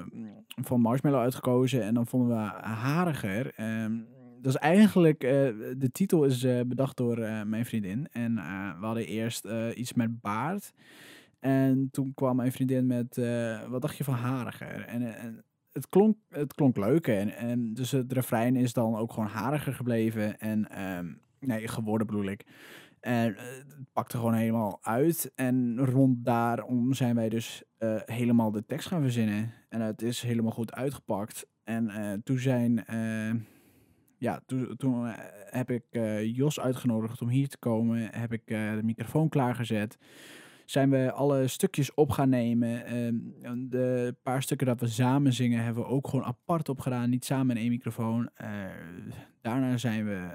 van 0.62 0.80
Marshmallow 0.80 1.20
uitgekozen. 1.20 1.82
En 1.82 1.94
dan 1.94 2.06
vonden 2.06 2.28
we 2.28 2.50
hariger. 2.68 3.52
Ehm, 3.56 3.92
dat 4.40 4.54
is 4.54 4.60
eigenlijk, 4.60 5.22
eh, 5.24 5.30
de 5.76 5.88
titel 5.92 6.24
is 6.24 6.44
eh, 6.44 6.60
bedacht 6.66 6.96
door 6.96 7.18
eh, 7.18 7.42
mijn 7.42 7.64
vriendin. 7.66 8.08
En 8.12 8.38
eh, 8.38 8.78
we 8.80 8.86
hadden 8.86 9.06
eerst 9.06 9.44
eh, 9.44 9.66
iets 9.74 9.92
met 9.92 10.20
baard. 10.20 10.72
En 11.40 11.88
toen 11.90 12.14
kwam 12.14 12.36
mijn 12.36 12.52
vriendin 12.52 12.86
met, 12.86 13.18
eh, 13.18 13.60
wat 13.68 13.82
dacht 13.82 13.96
je 13.96 14.04
van 14.04 14.14
hariger? 14.14 14.84
En, 14.84 15.02
eh, 15.02 15.24
en 15.24 15.44
het, 15.72 15.88
klonk, 15.88 16.16
het 16.28 16.54
klonk 16.54 16.76
leuk. 16.76 17.06
En, 17.06 17.36
en 17.36 17.74
dus 17.74 17.90
het 17.90 18.12
refrein 18.12 18.56
is 18.56 18.72
dan 18.72 18.96
ook 18.96 19.12
gewoon 19.12 19.28
hariger 19.28 19.74
gebleven. 19.74 20.38
En, 20.38 20.70
ehm, 20.70 21.12
nee, 21.40 21.68
geworden 21.68 22.06
bedoel 22.06 22.26
ik. 22.26 22.46
En 23.00 23.36
eh, 23.36 23.44
het 23.56 23.92
pakte 23.92 24.16
gewoon 24.16 24.34
helemaal 24.34 24.78
uit. 24.82 25.32
En 25.34 25.78
rond 25.84 26.24
daarom 26.24 26.92
zijn 26.92 27.14
wij 27.14 27.28
dus 27.28 27.62
eh, 27.78 27.96
helemaal 28.04 28.50
de 28.50 28.66
tekst 28.66 28.88
gaan 28.88 29.02
verzinnen. 29.02 29.52
En 29.68 29.80
het 29.80 30.02
is 30.02 30.22
helemaal 30.22 30.52
goed 30.52 30.72
uitgepakt. 30.72 31.46
En 31.64 31.88
eh, 31.88 32.12
toen 32.24 32.38
zijn... 32.38 32.84
eh, 32.84 33.34
ja, 34.18 34.40
toen, 34.46 34.76
toen 34.76 35.06
heb 35.50 35.70
ik 35.70 35.84
Jos 36.22 36.60
uitgenodigd 36.60 37.22
om 37.22 37.28
hier 37.28 37.48
te 37.48 37.58
komen. 37.58 38.14
Heb 38.14 38.32
ik 38.32 38.46
de 38.46 38.80
microfoon 38.82 39.28
klaargezet. 39.28 39.98
Zijn 40.72 40.90
we 40.90 41.12
alle 41.12 41.48
stukjes 41.48 41.94
op 41.94 42.10
gaan 42.10 42.28
nemen. 42.28 42.84
Ehm, 42.84 43.68
de 43.68 44.16
paar 44.22 44.42
stukken 44.42 44.66
dat 44.66 44.80
we 44.80 44.86
samen 44.86 45.32
zingen 45.32 45.64
hebben 45.64 45.82
we 45.82 45.88
ook 45.88 46.08
gewoon 46.08 46.24
apart 46.24 46.68
opgedaan. 46.68 47.10
Niet 47.10 47.24
samen 47.24 47.56
in 47.56 47.62
één 47.62 47.70
microfoon. 47.70 48.30
Eh, 48.34 48.48
daarna 49.40 49.76
zijn 49.76 50.04
we 50.04 50.28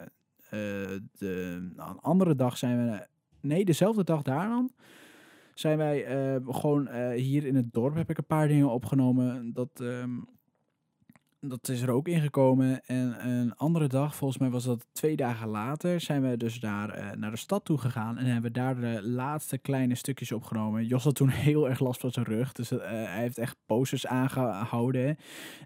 eh, 0.50 1.00
de 1.12 1.67
nou, 1.76 1.91
een 1.91 2.00
andere 2.00 2.36
dag 2.36 2.58
zijn 2.58 2.86
we... 2.86 3.08
Nee, 3.41 3.65
dezelfde 3.65 4.04
dag 4.04 4.21
daarna 4.21 4.67
zijn 5.54 5.78
wij 5.78 6.06
eh, 6.06 6.41
gewoon 6.45 7.12
hier 7.13 7.45
in 7.45 7.56
het 7.56 7.73
dorp 7.73 7.95
heb 7.95 8.10
ik 8.10 8.17
een 8.17 8.26
paar 8.26 8.47
dingen 8.47 8.69
opgenomen. 8.69 9.54
Dat, 9.54 9.80
ehm, 9.80 10.19
dat 11.39 11.69
is 11.69 11.82
er 11.82 11.89
ook 11.89 12.08
ingekomen. 12.08 12.86
En 12.86 13.30
een 13.30 13.56
andere 13.56 13.88
dag, 13.88 14.15
volgens 14.15 14.39
mij 14.39 14.50
was 14.50 14.63
dat 14.63 14.88
twee 14.91 15.15
dagen 15.15 15.47
later, 15.47 16.02
zijn 16.02 16.30
we 16.30 16.38
dus 16.38 16.60
daar 16.60 16.89
eh, 16.89 17.12
naar 17.12 17.32
de 17.32 17.38
stad 17.38 17.65
toe 17.65 17.78
gegaan. 17.78 18.17
En 18.17 18.26
hebben 18.26 18.54
daar 18.54 18.80
de 18.80 19.00
laatste 19.04 19.58
kleine 19.58 19.95
stukjes 19.95 20.32
opgenomen. 20.32 20.86
Jos 20.86 21.04
had 21.04 21.15
toen 21.15 21.30
heel 21.47 21.69
erg 21.69 21.80
last 21.80 22.00
van 22.00 22.12
zijn 22.12 22.26
rug. 22.26 22.52
Dus 22.52 22.71
eh, 22.71 22.80
hij 22.89 23.21
heeft 23.21 23.38
echt 23.38 23.56
posters 23.65 24.08
aangehouden. 24.08 25.17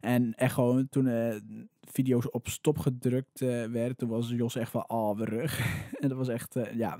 En 0.02 0.34
echt 0.34 0.54
gewoon 0.54 0.90
toen 0.90 1.08
eh, 1.08 1.36
video's 1.82 2.32
op 2.32 2.48
stop 2.48 2.78
gedrukt 2.78 3.40
werden, 3.40 3.96
toen 3.96 4.10
was 4.10 4.30
Jos 4.30 4.56
echt 4.56 4.72
van, 4.72 4.84
oh, 4.88 5.18
mijn 5.18 5.30
rug. 5.30 5.60
en 6.00 6.10
dat 6.10 6.18
was 6.18 6.28
echt, 6.28 6.56
ja, 6.74 7.00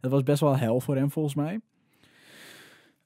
dat 0.00 0.10
was 0.10 0.22
best 0.22 0.40
wel 0.40 0.56
hel 0.56 0.80
voor 0.80 0.96
hem 0.96 1.10
volgens 1.10 1.34
mij. 1.34 1.60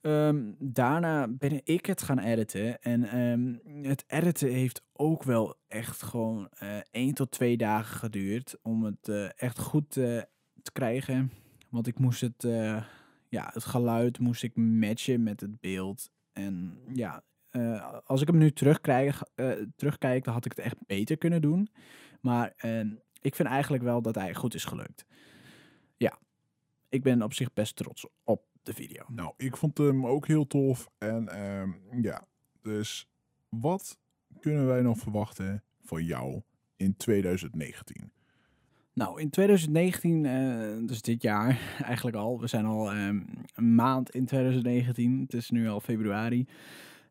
Ehm, 0.00 0.52
daarna 0.58 1.28
ben 1.28 1.60
ik 1.64 1.86
het 1.86 2.02
gaan 2.02 2.18
editen. 2.18 2.82
En 2.82 3.04
ehm, 3.04 3.84
het 3.86 4.04
editen 4.06 4.48
heeft 4.48 4.82
ook 4.92 5.22
wel 5.22 5.54
echt 5.68 6.02
gewoon 6.02 6.48
eh 6.50 6.78
één 6.90 7.14
tot 7.14 7.30
twee 7.30 7.56
dagen 7.56 7.96
geduurd 7.96 8.56
om 8.62 8.84
het 8.84 9.08
eh, 9.08 9.28
echt 9.36 9.58
goed 9.58 9.96
eh, 9.96 10.22
te 10.62 10.72
krijgen. 10.72 11.32
Want 11.68 11.86
ik 11.86 11.98
moest 11.98 12.20
het, 12.20 12.42
ja, 13.28 13.50
het 13.52 13.64
geluid 13.64 14.18
moest 14.18 14.42
ik 14.42 14.56
matchen 14.56 15.22
met 15.22 15.40
het 15.40 15.60
beeld. 15.60 16.10
En 16.32 16.78
ja, 16.92 17.22
als 18.04 18.20
ik 18.20 18.26
hem 18.26 18.38
nu 18.38 18.52
terugkrijg, 18.52 19.22
terugkijk, 19.76 20.24
dan 20.24 20.34
had 20.34 20.44
ik 20.44 20.50
het 20.56 20.64
echt 20.64 20.86
beter 20.86 21.18
kunnen 21.18 21.40
doen. 21.40 21.68
Maar 22.20 22.52
eh, 22.56 22.80
ik 23.20 23.34
vind 23.34 23.48
eigenlijk 23.48 23.82
wel 23.82 24.02
dat 24.02 24.14
hij 24.14 24.34
goed 24.34 24.54
is 24.54 24.64
gelukt. 24.64 25.04
Ja, 25.96 26.18
ik 26.88 27.02
ben 27.02 27.22
op 27.22 27.32
zich 27.32 27.52
best 27.52 27.76
trots 27.76 28.06
op 28.24 28.42
de 28.62 28.74
video. 28.74 29.04
Nou, 29.08 29.32
ik 29.36 29.56
vond 29.56 29.78
hem 29.78 30.06
ook 30.06 30.26
heel 30.26 30.46
tof. 30.46 30.90
En 30.98 31.28
ehm, 31.28 31.70
ja, 32.02 32.24
dus 32.62 33.08
wat 33.48 33.98
kunnen 34.40 34.66
wij 34.66 34.82
nog 34.82 34.98
verwachten 34.98 35.62
van 35.82 36.04
jou 36.04 36.42
in 36.76 36.96
2019? 36.96 38.12
Nou, 38.92 39.20
in 39.20 39.30
2019, 39.30 40.26
eh, 40.26 40.86
dus 40.86 41.02
dit 41.02 41.22
jaar 41.22 41.60
eigenlijk 41.84 42.16
al, 42.16 42.40
we 42.40 42.46
zijn 42.46 42.64
al 42.64 42.90
ehm, 42.90 43.20
een 43.54 43.74
maand 43.74 44.10
in 44.10 44.24
2019, 44.24 45.20
het 45.20 45.34
is 45.34 45.50
nu 45.50 45.68
al 45.68 45.80
februari, 45.80 46.46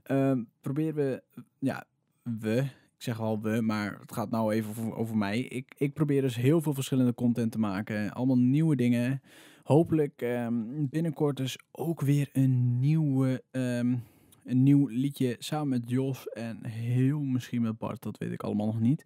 ehm, 0.03 0.43
proberen 0.61 0.95
we, 0.95 1.23
ja, 1.59 1.83
we, 2.23 2.57
ik 2.95 3.05
zeg 3.05 3.19
al 3.19 3.41
we, 3.41 3.61
maar 3.61 3.99
het 3.99 4.11
gaat 4.11 4.29
nou 4.29 4.53
even 4.53 4.69
over, 4.69 4.95
over 4.95 5.17
mij. 5.17 5.39
Ik, 5.39 5.73
ik 5.77 5.93
probeer 5.93 6.21
dus 6.21 6.35
heel 6.35 6.61
veel 6.61 6.73
verschillende 6.73 7.13
content 7.13 7.51
te 7.51 7.59
maken, 7.59 8.11
allemaal 8.11 8.37
nieuwe 8.37 8.75
dingen. 8.75 9.21
Hopelijk 9.69 10.21
ehm, 10.21 10.53
binnenkort 10.89 11.37
dus 11.37 11.59
ook 11.71 12.01
weer 12.01 12.29
een 12.33 12.79
nieuwe, 12.79 13.43
ehm, 13.51 13.97
een 14.43 14.63
nieuw 14.63 14.87
liedje 14.87 15.35
samen 15.39 15.67
met 15.67 15.89
Jos 15.89 16.27
en 16.27 16.65
heel 16.65 17.19
misschien 17.19 17.61
met 17.61 17.77
Bart, 17.77 18.01
dat 18.01 18.17
weet 18.17 18.31
ik 18.31 18.43
allemaal 18.43 18.65
nog 18.65 18.79
niet. 18.79 19.05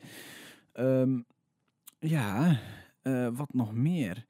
Ehm, 0.71 1.21
ja, 1.99 2.59
eh, 3.01 3.27
wat 3.33 3.53
nog 3.53 3.73
meer? 3.73 4.25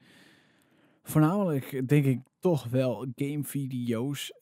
Voornamelijk 1.03 1.87
denk 1.87 2.05
ik 2.05 2.19
toch 2.39 2.67
wel 2.67 3.07
gamevideo's. 3.15 4.33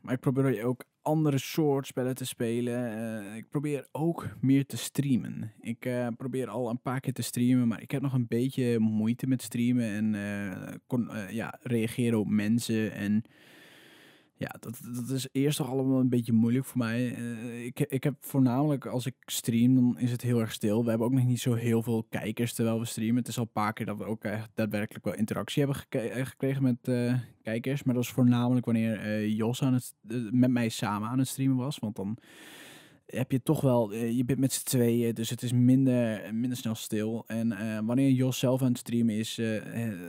maar 0.00 0.14
ik 0.14 0.20
probeer 0.20 0.64
ook 0.64 0.84
andere 1.02 1.38
soort 1.38 1.86
spellen 1.86 2.14
te 2.14 2.24
spelen. 2.24 2.96
Eh, 2.96 3.36
ik 3.36 3.48
probeer 3.48 3.86
ook 3.92 4.28
meer 4.40 4.66
te 4.66 4.76
streamen. 4.76 5.52
Ik 5.60 5.84
eh, 5.84 6.06
probeer 6.16 6.48
al 6.48 6.70
een 6.70 6.80
paar 6.80 7.00
keer 7.00 7.12
te 7.12 7.22
streamen, 7.22 7.68
maar 7.68 7.82
ik 7.82 7.90
heb 7.90 8.02
nog 8.02 8.12
een 8.12 8.26
beetje 8.28 8.78
moeite 8.78 9.26
met 9.26 9.42
streamen 9.42 9.84
en 9.84 10.14
eh, 10.14 10.74
kon, 10.86 11.10
ja, 11.30 11.58
reageren 11.62 12.18
op 12.18 12.28
mensen. 12.28 12.92
En 12.92 13.24
ja, 14.40 14.54
dat, 14.60 14.80
dat 14.94 15.10
is 15.10 15.28
eerst 15.32 15.56
toch 15.56 15.70
allemaal 15.70 16.00
een 16.00 16.08
beetje 16.08 16.32
moeilijk 16.32 16.64
voor 16.64 16.78
mij. 16.78 17.14
Eh, 17.14 17.64
ik, 17.64 17.80
ik 17.80 18.04
heb 18.04 18.14
voornamelijk 18.20 18.86
als 18.86 19.06
ik 19.06 19.14
stream, 19.24 19.74
dan 19.74 19.98
is 19.98 20.10
het 20.10 20.22
heel 20.22 20.40
erg 20.40 20.52
stil. 20.52 20.82
We 20.82 20.88
hebben 20.88 21.06
ook 21.06 21.12
nog 21.12 21.24
niet 21.24 21.40
zo 21.40 21.54
heel 21.54 21.82
veel 21.82 22.06
kijkers 22.08 22.54
terwijl 22.54 22.78
we 22.78 22.84
streamen. 22.84 23.16
Het 23.16 23.28
is 23.28 23.36
al 23.36 23.42
een 23.42 23.52
paar 23.52 23.72
keer 23.72 23.86
dat 23.86 23.98
we 23.98 24.04
ook 24.04 24.24
echt 24.24 24.50
daadwerkelijk 24.54 25.04
wel 25.04 25.14
interactie 25.14 25.64
hebben 25.64 25.84
eh, 25.88 26.26
gekregen 26.26 26.62
met 26.62 26.88
eh, 26.88 27.14
kijkers. 27.42 27.82
Maar 27.82 27.94
dat 27.94 28.04
was 28.04 28.12
voornamelijk 28.12 28.64
wanneer 28.64 29.28
Jos 29.28 29.62
aan 29.62 29.74
het, 29.74 29.94
met 30.30 30.50
mij 30.50 30.68
samen 30.68 31.08
aan 31.08 31.18
het 31.18 31.28
streamen 31.28 31.56
was. 31.56 31.78
Want 31.78 31.96
dan 31.96 32.18
heb 33.10 33.30
je 33.30 33.42
toch 33.42 33.60
wel, 33.60 33.92
eh, 33.92 34.16
je 34.16 34.24
bent 34.24 34.38
met 34.38 34.52
z'n 34.52 34.64
tweeën, 34.64 35.14
dus 35.14 35.30
het 35.30 35.42
is 35.42 35.52
minder, 35.52 36.34
minder 36.34 36.58
snel 36.58 36.74
stil. 36.74 37.24
En 37.26 37.52
eh, 37.52 37.78
wanneer 37.84 38.10
Jos 38.10 38.38
zelf 38.38 38.62
aan 38.62 38.68
het 38.68 38.78
streamen 38.78 39.14
is, 39.14 39.38
eh, 39.38 39.46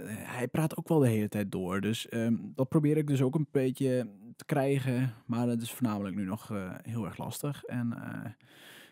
hij 0.08 0.48
praat 0.48 0.78
ook 0.78 0.88
wel 0.88 1.00
de 1.00 1.08
hele 1.08 1.30
tijd 1.30 1.52
door. 1.52 1.82
Dus 1.82 2.10
ehm, 2.10 2.36
dat 2.56 2.70
probeer 2.70 2.98
ik 2.98 3.08
dus 3.08 3.22
ook 3.22 3.36
een 3.36 3.48
beetje 3.52 4.08
te 4.36 4.46
krijgen. 4.46 5.14
Maar 5.26 5.46
dat 5.46 5.62
is 5.62 5.72
voornamelijk 5.72 6.16
nu 6.16 6.24
nog 6.24 6.52
heel 6.82 7.06
erg 7.06 7.18
lastig. 7.18 7.64
En 7.64 7.98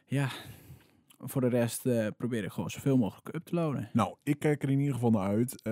ja, 0.06 0.30
voor 1.20 1.42
de 1.42 1.48
rest 1.48 1.82
probeer 2.18 2.44
ik 2.44 2.52
gewoon 2.52 2.70
zoveel 2.70 2.98
mogelijk 2.98 3.36
up 3.36 3.46
te 3.46 3.56
loaden. 3.56 3.90
Nou, 3.94 4.16
ik 4.24 4.40
kijk 4.40 4.64
er 4.64 4.70
in 4.70 4.80
ieder 4.80 4.94
geval 4.94 5.12
naar 5.12 5.28
uit. 5.28 5.64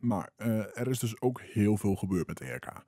maar 0.00 0.30
er 0.74 0.88
is 0.88 0.98
dus 0.98 1.20
ook 1.20 1.40
heel 1.40 1.76
veel 1.76 1.94
gebeurd 1.94 2.26
met 2.26 2.38
de 2.38 2.52
RK. 2.52 2.84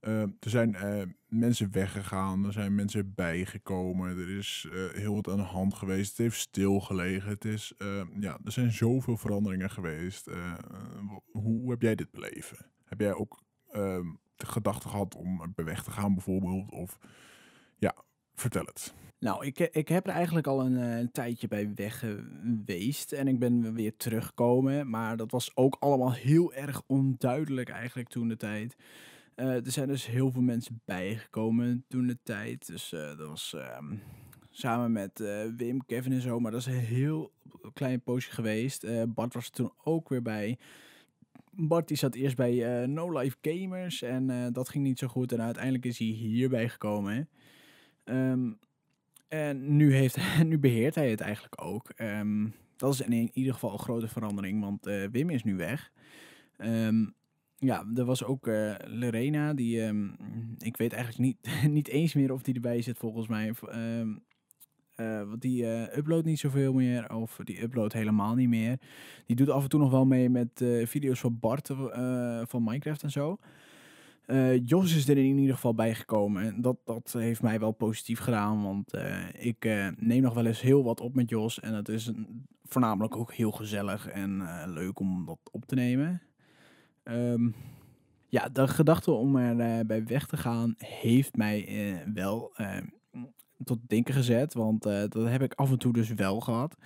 Eh, 0.00 0.20
er 0.22 0.50
zijn 0.50 0.74
eh, 0.74 1.02
mensen 1.28 1.72
weggegaan, 1.72 2.44
er 2.46 2.52
zijn 2.52 2.74
mensen 2.74 3.14
bijgekomen, 3.14 4.18
er 4.18 4.36
is 4.38 4.68
eh, 4.72 5.00
heel 5.00 5.14
wat 5.14 5.28
aan 5.28 5.36
de 5.36 5.42
hand 5.42 5.74
geweest, 5.74 6.08
het 6.08 6.18
heeft 6.18 6.38
stilgelegen. 6.38 7.28
Het 7.30 7.44
is, 7.44 7.72
eh, 7.78 8.02
ja, 8.20 8.38
er 8.44 8.52
zijn 8.52 8.72
zoveel 8.72 9.16
veranderingen 9.16 9.70
geweest. 9.70 10.26
Eh, 10.26 10.54
w- 11.08 11.38
hoe 11.38 11.70
heb 11.70 11.82
jij 11.82 11.94
dit 11.94 12.10
beleven? 12.10 12.58
Heb 12.84 13.00
jij 13.00 13.12
ook 13.14 13.42
eh, 13.70 13.98
de 14.36 14.46
gedachte 14.46 14.88
gehad 14.88 15.14
om 15.14 15.52
weg 15.54 15.82
te 15.84 15.90
gaan 15.90 16.14
bijvoorbeeld? 16.14 16.70
Of 16.70 16.98
ja, 17.78 17.94
vertel 18.34 18.64
het. 18.64 18.94
Nou, 19.20 19.46
ik, 19.46 19.58
ik 19.58 19.88
heb 19.88 20.06
er 20.06 20.12
eigenlijk 20.12 20.46
al 20.46 20.60
een, 20.66 20.76
eh, 20.76 20.98
een 20.98 21.10
tijdje 21.12 21.48
bij 21.48 21.74
weg 21.74 21.98
geweest. 21.98 23.12
En 23.12 23.28
ik 23.28 23.38
ben 23.38 23.74
weer 23.74 23.96
teruggekomen. 23.96 24.90
Maar 24.90 25.16
dat 25.16 25.30
was 25.30 25.56
ook 25.56 25.76
allemaal 25.80 26.12
heel 26.12 26.52
erg 26.54 26.82
onduidelijk 26.86 27.68
eigenlijk 27.68 28.08
toen 28.08 28.28
de 28.28 28.36
tijd. 28.36 28.76
Eh, 29.38 29.64
er 29.66 29.70
zijn 29.70 29.88
dus 29.88 30.06
heel 30.06 30.30
veel 30.30 30.42
mensen 30.42 30.80
bijgekomen 30.84 31.84
toen 31.88 32.06
de 32.06 32.18
tijd. 32.22 32.66
Dus 32.66 32.92
eh, 32.92 33.16
dat 33.16 33.28
was 33.28 33.54
ehm, 33.54 33.96
samen 34.50 34.92
met 34.92 35.20
eh, 35.20 35.44
Wim, 35.56 35.86
Kevin 35.86 36.12
en 36.12 36.20
zo. 36.20 36.40
Maar 36.40 36.50
dat 36.50 36.60
is 36.60 36.66
een 36.66 36.72
heel 36.72 37.32
klein 37.72 38.00
poosje 38.00 38.30
geweest. 38.30 38.86
Bart 39.14 39.34
was 39.34 39.46
er 39.46 39.50
toen 39.50 39.72
ook 39.84 40.08
weer 40.08 40.22
bij. 40.22 40.58
Bart 41.50 41.88
die 41.88 41.96
zat 41.96 42.14
eerst 42.14 42.36
bij 42.36 42.86
No 42.86 43.18
Life 43.18 43.36
Gamers. 43.40 44.02
En 44.02 44.52
dat 44.52 44.68
ging 44.68 44.84
niet 44.84 44.98
zo 44.98 45.06
goed. 45.06 45.32
En 45.32 45.42
uiteindelijk 45.42 45.84
is 45.84 45.98
hij 45.98 46.06
hierbij 46.06 46.68
gekomen. 46.68 47.28
Ehm, 48.04 48.52
en 49.28 49.76
nu, 49.76 49.94
heeft, 49.94 50.18
nu 50.44 50.58
beheert 50.58 50.94
hij 50.94 51.10
het 51.10 51.20
eigenlijk 51.20 51.62
ook. 51.62 51.90
Ehm, 51.90 52.46
dat 52.76 52.92
is 52.92 53.00
in 53.00 53.30
ieder 53.32 53.52
geval 53.52 53.72
een 53.72 53.78
grote 53.78 54.08
verandering, 54.08 54.60
want 54.60 54.84
Wim 55.12 55.30
is 55.30 55.44
nu 55.44 55.56
weg. 55.56 55.92
Ehm, 56.56 57.04
ja, 57.58 57.84
er 57.94 58.04
was 58.04 58.24
ook 58.24 58.46
Lorena, 58.84 59.54
die, 59.54 59.82
ehm, 59.82 60.08
ik 60.58 60.76
weet 60.76 60.92
eigenlijk 60.92 61.22
niet, 61.22 61.62
niet 61.78 61.88
eens 61.88 62.14
meer 62.14 62.32
of 62.32 62.42
die 62.42 62.54
erbij 62.54 62.82
zit 62.82 62.98
volgens 62.98 63.28
mij. 63.28 63.52
Ehm, 63.68 64.16
eh, 64.94 65.22
want 65.22 65.40
die 65.40 65.66
eh 65.66 65.96
uploadt 65.96 66.24
niet 66.24 66.38
zoveel 66.38 66.72
meer, 66.72 67.14
of 67.14 67.40
die 67.44 67.62
uploadt 67.62 67.92
helemaal 67.92 68.34
niet 68.34 68.48
meer. 68.48 68.78
Die 69.26 69.36
doet 69.36 69.50
af 69.50 69.62
en 69.62 69.68
toe 69.68 69.80
nog 69.80 69.90
wel 69.90 70.06
mee 70.06 70.30
met 70.30 70.64
video's 70.84 71.20
van 71.20 71.38
Bart 71.38 71.70
van 72.42 72.64
Minecraft 72.64 73.02
en 73.02 73.10
zo. 73.10 73.38
Jos 74.64 74.96
is 74.96 75.08
er 75.08 75.18
in 75.18 75.38
ieder 75.38 75.54
geval 75.54 75.74
bijgekomen. 75.74 76.42
En 76.42 76.60
dat, 76.60 76.76
dat 76.84 77.12
heeft 77.12 77.42
mij 77.42 77.60
wel 77.60 77.72
positief 77.72 78.18
gedaan. 78.18 78.62
Want 78.62 78.92
ik 79.32 79.64
neem 79.96 80.22
nog 80.22 80.34
wel 80.34 80.46
eens 80.46 80.60
heel 80.60 80.84
wat 80.84 81.00
op 81.00 81.14
met 81.14 81.30
Jos. 81.30 81.60
En 81.60 81.74
het 81.74 81.88
is 81.88 82.10
voornamelijk 82.64 83.16
ook 83.16 83.32
heel 83.32 83.50
gezellig 83.50 84.08
en 84.08 84.42
leuk 84.72 85.00
om 85.00 85.26
dat 85.26 85.38
op 85.50 85.66
te 85.66 85.74
nemen. 85.74 86.27
Ehm, 87.08 87.48
ja, 88.28 88.48
de 88.48 88.68
gedachte 88.68 89.10
om 89.10 89.36
er 89.36 89.78
eh, 89.78 89.86
bij 89.86 90.04
weg 90.04 90.26
te 90.26 90.36
gaan 90.36 90.74
heeft 90.78 91.36
mij 91.36 91.66
eh, 91.66 92.12
wel 92.14 92.50
eh, 92.54 92.76
tot 93.64 93.78
denken 93.86 94.14
gezet. 94.14 94.54
Want 94.54 94.86
eh, 94.86 95.02
dat 95.08 95.28
heb 95.28 95.42
ik 95.42 95.54
af 95.54 95.70
en 95.70 95.78
toe 95.78 95.92
dus 95.92 96.14
wel 96.14 96.40
gehad. 96.40 96.76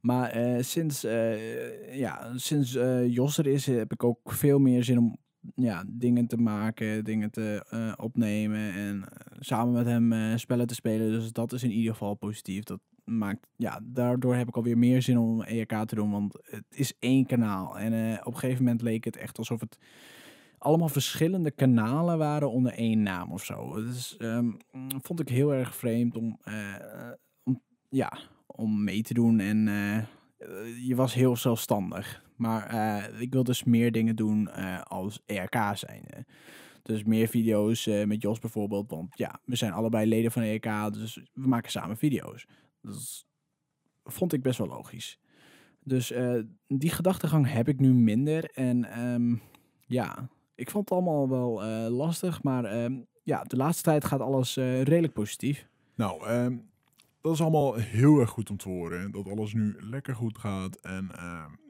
Maar 0.00 0.64
sinds, 0.64 1.04
eh, 1.04 1.98
ja, 1.98 2.32
sinds 2.36 2.72
Jos 3.06 3.38
er 3.38 3.46
is, 3.46 3.66
heb 3.66 3.92
ik 3.92 4.04
ook 4.04 4.32
veel 4.32 4.58
meer 4.58 4.84
zin 4.84 4.98
om 4.98 5.16
ja, 5.54 5.84
dingen 5.86 6.26
te 6.26 6.36
maken, 6.36 7.04
dingen 7.04 7.30
te 7.30 7.64
opnemen 7.96 8.72
en 8.72 9.04
samen 9.38 9.72
met 9.72 9.86
hem 9.86 10.38
spellen 10.38 10.66
te 10.66 10.74
spelen. 10.74 11.10
Dus 11.10 11.32
dat 11.32 11.52
is 11.52 11.62
in 11.62 11.70
ieder 11.70 11.92
geval 11.92 12.14
positief. 12.14 12.64
Dat 12.64 12.80
maakt, 13.08 13.46
ja, 13.56 13.80
daardoor 13.82 14.34
heb 14.34 14.48
ik 14.48 14.56
alweer 14.56 14.78
meer 14.78 15.02
zin 15.02 15.18
om 15.18 15.42
ERK 15.42 15.84
te 15.86 15.94
doen, 15.94 16.10
want 16.10 16.38
het 16.42 16.64
is 16.70 16.94
één 16.98 17.26
kanaal. 17.26 17.78
En 17.78 17.92
eh, 17.92 18.20
op 18.26 18.32
een 18.32 18.38
gegeven 18.38 18.64
moment 18.64 18.82
leek 18.82 19.04
het 19.04 19.16
echt 19.16 19.38
alsof 19.38 19.60
het 19.60 19.78
allemaal 20.58 20.88
verschillende 20.88 21.50
kanalen 21.50 22.18
waren 22.18 22.50
onder 22.50 22.72
één 22.72 23.02
naam 23.02 23.32
of 23.32 23.44
zo. 23.44 23.74
Dus 23.74 24.16
ehm, 24.16 24.50
vond 25.02 25.20
ik 25.20 25.28
heel 25.28 25.54
erg 25.54 25.76
vreemd 25.76 26.16
om, 26.16 26.38
eh, 26.42 26.74
om, 27.42 27.62
ja, 27.88 28.18
om 28.46 28.84
mee 28.84 29.02
te 29.02 29.14
doen 29.14 29.40
en 29.40 29.68
eh, 29.68 29.96
eh, 29.96 30.04
je 30.86 30.94
was 30.94 31.14
heel 31.14 31.36
zelfstandig. 31.36 32.26
Maar 32.38 32.66
eh, 32.66 33.20
ik 33.20 33.32
wil 33.32 33.44
dus 33.44 33.64
meer 33.64 33.92
dingen 33.92 34.16
doen 34.16 34.48
eh, 34.48 34.80
als 34.82 35.22
ERK 35.26 35.56
zijn. 35.74 36.26
Dus 36.82 37.04
meer 37.04 37.28
video's 37.28 37.86
eh, 37.86 38.04
met 38.04 38.22
Jos 38.22 38.38
bijvoorbeeld. 38.38 38.90
Want 38.90 39.18
ja, 39.18 39.40
we 39.44 39.56
zijn 39.56 39.72
allebei 39.72 40.06
leden 40.06 40.32
van 40.32 40.42
ERK, 40.42 40.92
dus 40.92 41.14
we 41.32 41.48
maken 41.48 41.70
samen 41.70 41.96
video's. 41.96 42.46
Dat 42.80 43.26
vond 44.04 44.32
ik 44.32 44.42
best 44.42 44.58
wel 44.58 44.68
logisch. 44.68 45.18
Dus 45.88 46.10
eh, 46.10 46.38
die 46.66 46.90
gedachtegang 46.90 47.52
heb 47.52 47.68
ik 47.68 47.80
nu 47.80 47.92
minder. 47.92 48.44
En 48.44 48.84
ehm, 48.84 49.36
ja, 49.86 50.28
ik 50.54 50.70
vond 50.70 50.88
het 50.88 50.98
allemaal 50.98 51.28
wel 51.28 51.62
eh, 51.62 51.90
lastig. 51.90 52.42
Maar 52.42 52.64
ehm, 52.64 53.00
ja, 53.22 53.42
de 53.42 53.56
laatste 53.56 53.82
tijd 53.82 54.04
gaat 54.04 54.20
alles 54.20 54.56
eh, 54.56 54.82
redelijk 54.82 55.12
positief. 55.12 55.68
Nou, 55.94 56.26
ehm, 56.26 56.56
dat 57.20 57.32
is 57.32 57.40
allemaal 57.40 57.74
heel 57.74 58.20
erg 58.20 58.30
goed 58.30 58.50
om 58.50 58.56
te 58.56 58.68
horen. 58.68 59.10
Dat 59.10 59.28
alles 59.28 59.52
nu 59.52 59.76
lekker 59.80 60.14
goed 60.14 60.38
gaat. 60.38 60.80
En 60.80 61.10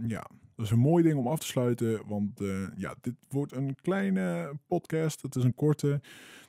ja, 0.06 0.26
dat 0.58 0.66
is 0.66 0.72
een 0.72 0.78
mooi 0.78 1.02
ding 1.02 1.18
om 1.18 1.26
af 1.26 1.38
te 1.38 1.46
sluiten. 1.46 2.06
Want 2.06 2.40
eh, 2.40 2.66
ja, 2.76 2.94
dit 3.00 3.14
wordt 3.28 3.52
een 3.52 3.74
kleine 3.82 4.52
podcast. 4.66 5.22
Het 5.22 5.36
is 5.36 5.44
een 5.44 5.54
korte. 5.54 6.00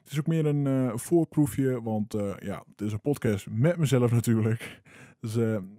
Het 0.04 0.12
is 0.12 0.19
ook 0.19 0.28
meer 0.28 0.45
een 0.45 0.67
eh, 0.67 0.98
voorproefje. 0.98 1.82
Want 1.82 2.13
eh, 2.13 2.36
ja, 2.39 2.63
het 2.72 2.82
is 2.82 2.91
een 2.91 3.02
podcast 3.02 3.50
met 3.50 3.78
mezelf 3.78 4.12
natuurlijk. 4.19 4.82
Dus 5.19 5.34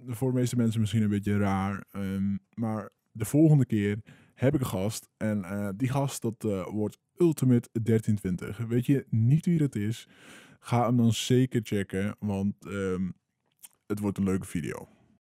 voor 0.06 0.32
de 0.32 0.38
meeste 0.38 0.56
mensen 0.56 0.80
misschien 0.80 1.02
een 1.02 1.08
beetje 1.08 1.38
raar. 1.38 1.84
Ehm, 1.92 2.36
maar 2.54 2.90
de 3.12 3.24
volgende 3.24 3.66
keer 3.66 3.98
heb 4.34 4.54
ik 4.54 4.60
een 4.60 4.66
gast. 4.66 5.08
En 5.16 5.74
die 5.76 5.88
gast, 5.88 6.22
dat 6.22 6.42
wordt 6.70 6.98
Ultimate 7.16 7.68
1320. 7.72 8.66
Weet 8.66 8.86
je 8.86 9.06
niet 9.08 9.46
wie 9.46 9.58
dat 9.58 9.74
is? 9.74 10.08
Ga 10.60 10.86
hem 10.86 10.96
dan 10.96 11.12
zeker 11.12 11.60
checken, 11.64 12.16
want 12.18 12.54
ehm, 12.66 13.10
het 13.86 13.98
wordt 13.98 14.18
een 14.18 14.24
leuke 14.24 14.46
video. 14.46 14.99